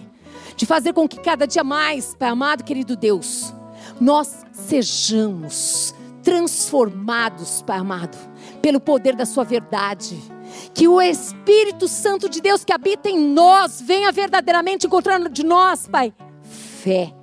[0.55, 3.53] De fazer com que cada dia mais, Pai amado e querido Deus,
[3.99, 8.17] nós sejamos transformados, Pai amado,
[8.61, 10.38] pelo poder da Sua verdade
[10.79, 15.89] que o Espírito Santo de Deus que habita em nós venha verdadeiramente encontrando de nós,
[15.89, 17.13] Pai, fé,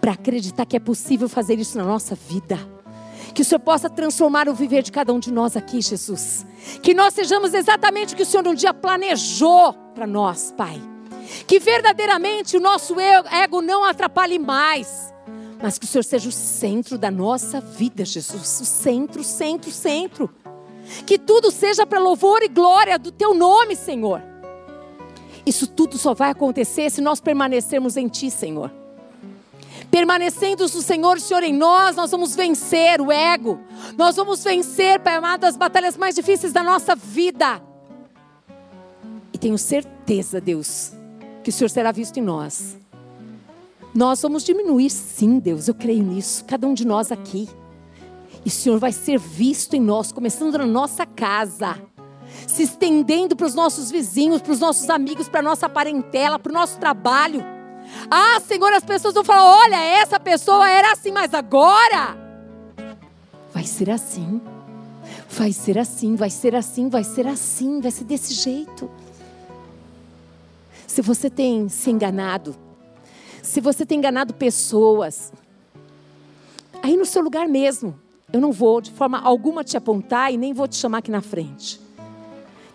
[0.00, 2.58] para acreditar que é possível fazer isso na nossa vida.
[3.34, 6.46] Que o Senhor possa transformar o viver de cada um de nós aqui, Jesus.
[6.82, 10.80] Que nós sejamos exatamente o que o Senhor um dia planejou para nós, Pai.
[11.46, 15.12] Que verdadeiramente o nosso ego não atrapalhe mais,
[15.62, 18.58] mas que o Senhor seja o centro da nossa vida, Jesus.
[18.62, 20.30] O centro, centro, centro.
[21.06, 24.22] Que tudo seja para louvor e glória do teu nome, Senhor.
[25.44, 28.70] Isso tudo só vai acontecer se nós permanecermos em Ti, Senhor.
[29.90, 33.58] Permanecendo no Senhor, o Senhor em nós, nós vamos vencer o ego.
[33.96, 37.60] Nós vamos vencer, Pai amado, as batalhas mais difíceis da nossa vida.
[39.32, 40.92] E tenho certeza, Deus,
[41.42, 42.76] que o Senhor será visto em nós.
[43.92, 46.44] Nós vamos diminuir, sim, Deus, eu creio nisso.
[46.44, 47.48] Cada um de nós aqui.
[48.44, 51.76] E o Senhor vai ser visto em nós, começando na nossa casa,
[52.46, 56.50] se estendendo para os nossos vizinhos, para os nossos amigos, para a nossa parentela, para
[56.50, 57.44] o nosso trabalho.
[58.10, 62.16] Ah, Senhor, as pessoas vão falar: olha, essa pessoa era assim, mas agora
[63.52, 64.40] vai ser assim.
[65.28, 68.90] Vai ser assim, vai ser assim, vai ser assim, vai ser desse jeito.
[70.86, 72.54] Se você tem se enganado,
[73.42, 75.32] Se você tem enganado pessoas,
[76.82, 77.98] aí no seu lugar mesmo,
[78.32, 81.20] eu não vou de forma alguma te apontar e nem vou te chamar aqui na
[81.20, 81.80] frente.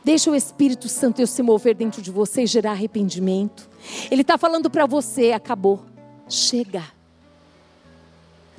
[0.03, 3.67] Deixa o Espírito Santo eu se mover dentro de você e gerar arrependimento.
[4.11, 5.81] Ele está falando para você, acabou.
[6.29, 6.83] Chega.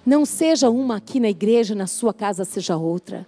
[0.05, 3.27] Não seja uma aqui na igreja, na sua casa seja outra.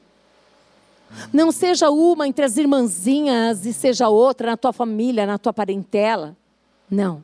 [1.32, 6.36] Não seja uma entre as irmãzinhas e seja outra na tua família, na tua parentela.
[6.90, 7.22] Não.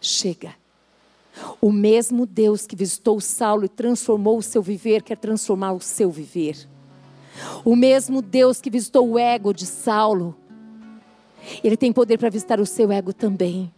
[0.00, 0.54] Chega.
[1.60, 6.10] O mesmo Deus que visitou Saulo e transformou o seu viver, quer transformar o seu
[6.10, 6.68] viver.
[7.64, 10.36] O mesmo Deus que visitou o ego de Saulo,
[11.62, 13.72] ele tem poder para visitar o seu ego também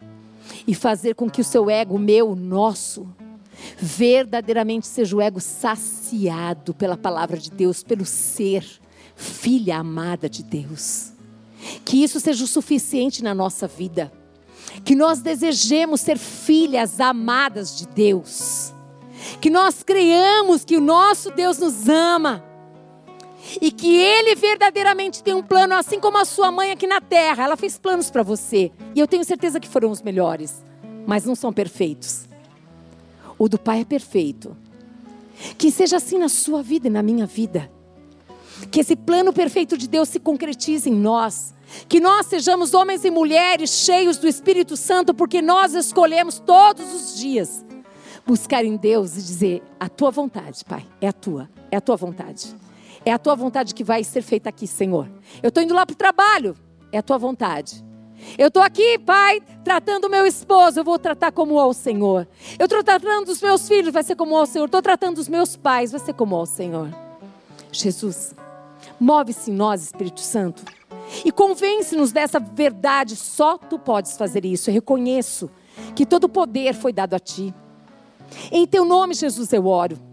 [0.67, 3.09] e fazer com que o seu ego, meu, nosso,
[3.77, 8.65] verdadeiramente seja o ego saciado pela palavra de Deus, pelo ser
[9.15, 11.13] filha amada de Deus.
[11.85, 14.13] Que isso seja o suficiente na nossa vida.
[14.85, 18.73] Que nós desejemos ser filhas amadas de Deus.
[19.41, 22.45] Que nós creiamos que o nosso Deus nos ama.
[23.61, 27.45] E que Ele verdadeiramente tem um plano, assim como a sua mãe aqui na terra.
[27.45, 28.71] Ela fez planos para você.
[28.95, 30.63] E eu tenho certeza que foram os melhores.
[31.07, 32.27] Mas não são perfeitos.
[33.39, 34.57] O do Pai é perfeito.
[35.57, 37.71] Que seja assim na sua vida e na minha vida.
[38.71, 41.55] Que esse plano perfeito de Deus se concretize em nós.
[41.89, 47.19] Que nós sejamos homens e mulheres cheios do Espírito Santo, porque nós escolhemos todos os
[47.19, 47.65] dias
[48.29, 51.97] buscar em Deus e dizer: A tua vontade, Pai, é a tua, é a tua
[51.97, 52.55] vontade.
[53.05, 55.09] É a tua vontade que vai ser feita aqui, Senhor.
[55.43, 56.55] Eu estou indo lá para o trabalho,
[56.93, 57.83] é a tua vontade.
[58.37, 62.29] Eu estou aqui, pai, tratando o meu esposo, eu vou tratar como ao Senhor.
[62.59, 64.67] Eu estou tratando dos meus filhos, vai ser como ao Senhor.
[64.67, 66.93] Estou tratando dos meus pais, vai ser como ao Senhor.
[67.73, 68.35] Jesus,
[69.01, 70.65] move-se em nós, Espírito Santo.
[71.25, 74.71] E convence-nos dessa verdade, só tu podes fazer isso.
[74.71, 75.51] Eu reconheço
[75.95, 77.55] que todo o poder foi dado a ti.
[78.53, 80.08] Em teu nome, Jesus, eu oro.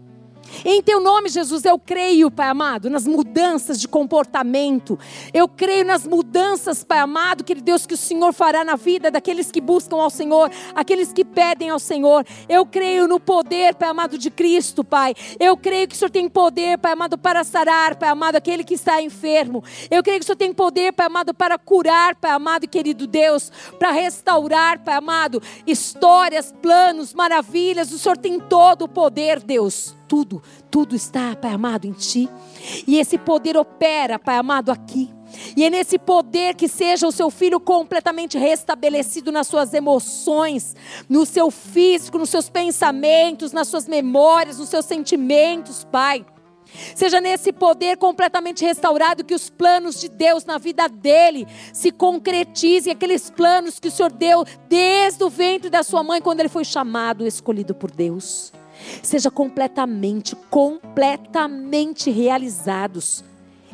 [0.64, 4.98] Em teu nome, Jesus, eu creio, Pai amado, nas mudanças de comportamento.
[5.32, 9.50] Eu creio nas mudanças, Pai amado, que Deus que o Senhor fará na vida daqueles
[9.50, 12.24] que buscam ao Senhor, aqueles que pedem ao Senhor.
[12.48, 15.14] Eu creio no poder, Pai amado, de Cristo, Pai.
[15.38, 18.74] Eu creio que o Senhor tem poder, Pai amado, para sarar, Pai amado, aquele que
[18.74, 19.62] está enfermo.
[19.90, 23.06] Eu creio que o Senhor tem poder, Pai amado, para curar, Pai amado e querido
[23.06, 27.92] Deus, para restaurar, Pai amado, histórias, planos, maravilhas.
[27.92, 32.28] O Senhor tem todo o poder, Deus tudo, tudo está, Pai amado, em Ti.
[32.86, 35.10] E esse poder opera, Pai amado, aqui.
[35.56, 40.74] E é nesse poder que seja o seu filho completamente restabelecido nas suas emoções,
[41.08, 46.24] no seu físico, nos seus pensamentos, nas suas memórias, nos seus sentimentos, Pai.
[46.94, 52.92] Seja nesse poder completamente restaurado que os planos de Deus na vida dele se concretizem,
[52.92, 56.64] aqueles planos que o Senhor deu desde o ventre da sua mãe, quando ele foi
[56.64, 58.52] chamado, escolhido por Deus
[59.02, 63.24] seja completamente, completamente realizados.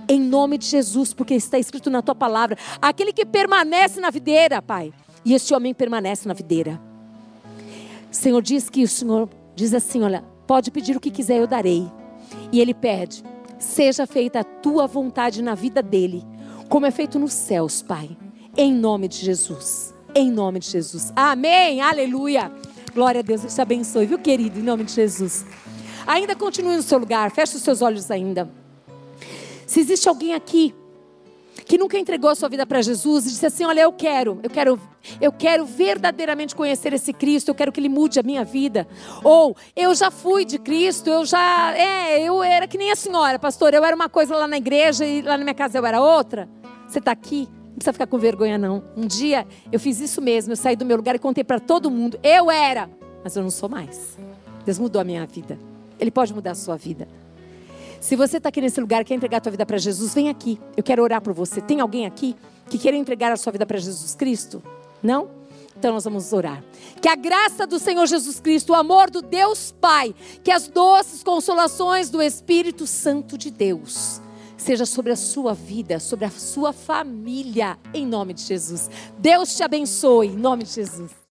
[0.08, 4.60] Em nome de Jesus, porque está escrito na tua palavra: aquele que permanece na videira,
[4.60, 4.92] Pai,
[5.24, 6.80] e esse homem permanece na videira.
[8.10, 11.46] O Senhor diz que o Senhor diz assim: olha, pode pedir o que quiser, eu
[11.46, 11.90] darei.
[12.50, 13.22] E ele pede:
[13.58, 16.24] seja feita a tua vontade na vida dele,
[16.68, 18.16] como é feito nos céus, Pai.
[18.56, 19.94] Em nome de Jesus.
[20.14, 21.12] Em nome de Jesus.
[21.16, 21.80] Amém.
[21.80, 22.52] Aleluia.
[22.94, 25.46] Glória a Deus, Deus te abençoe, viu, querido, em nome de Jesus.
[26.06, 28.50] Ainda continue no seu lugar, feche os seus olhos ainda.
[29.66, 30.74] Se existe alguém aqui
[31.64, 34.50] que nunca entregou a sua vida para Jesus e disse assim: Olha, eu quero, eu
[34.50, 34.80] quero,
[35.20, 38.86] eu quero verdadeiramente conhecer esse Cristo, eu quero que Ele mude a minha vida.
[39.24, 43.38] Ou eu já fui de Cristo, eu já, é, eu era que nem a senhora,
[43.38, 46.00] pastor, eu era uma coisa lá na igreja e lá na minha casa eu era
[46.00, 46.48] outra.
[46.86, 48.84] Você está aqui, não precisa ficar com vergonha, não.
[48.94, 50.52] Um dia eu fiz isso mesmo.
[50.52, 52.18] Eu saí do meu lugar e contei para todo mundo.
[52.22, 52.88] Eu era,
[53.24, 54.18] mas eu não sou mais.
[54.64, 55.58] Deus mudou a minha vida.
[55.98, 57.08] Ele pode mudar a sua vida.
[58.00, 60.60] Se você está aqui nesse lugar, quer entregar a sua vida para Jesus, vem aqui.
[60.76, 61.60] Eu quero orar por você.
[61.60, 62.36] Tem alguém aqui
[62.68, 64.62] que quer entregar a sua vida para Jesus Cristo?
[65.02, 65.30] Não?
[65.76, 66.62] Então nós vamos orar.
[67.00, 71.22] Que a graça do Senhor Jesus Cristo, o amor do Deus Pai, que as doces
[71.22, 74.21] consolações do Espírito Santo de Deus
[74.62, 78.88] seja sobre a sua vida, sobre a sua família, em nome de Jesus.
[79.18, 81.21] Deus te abençoe, em nome de Jesus.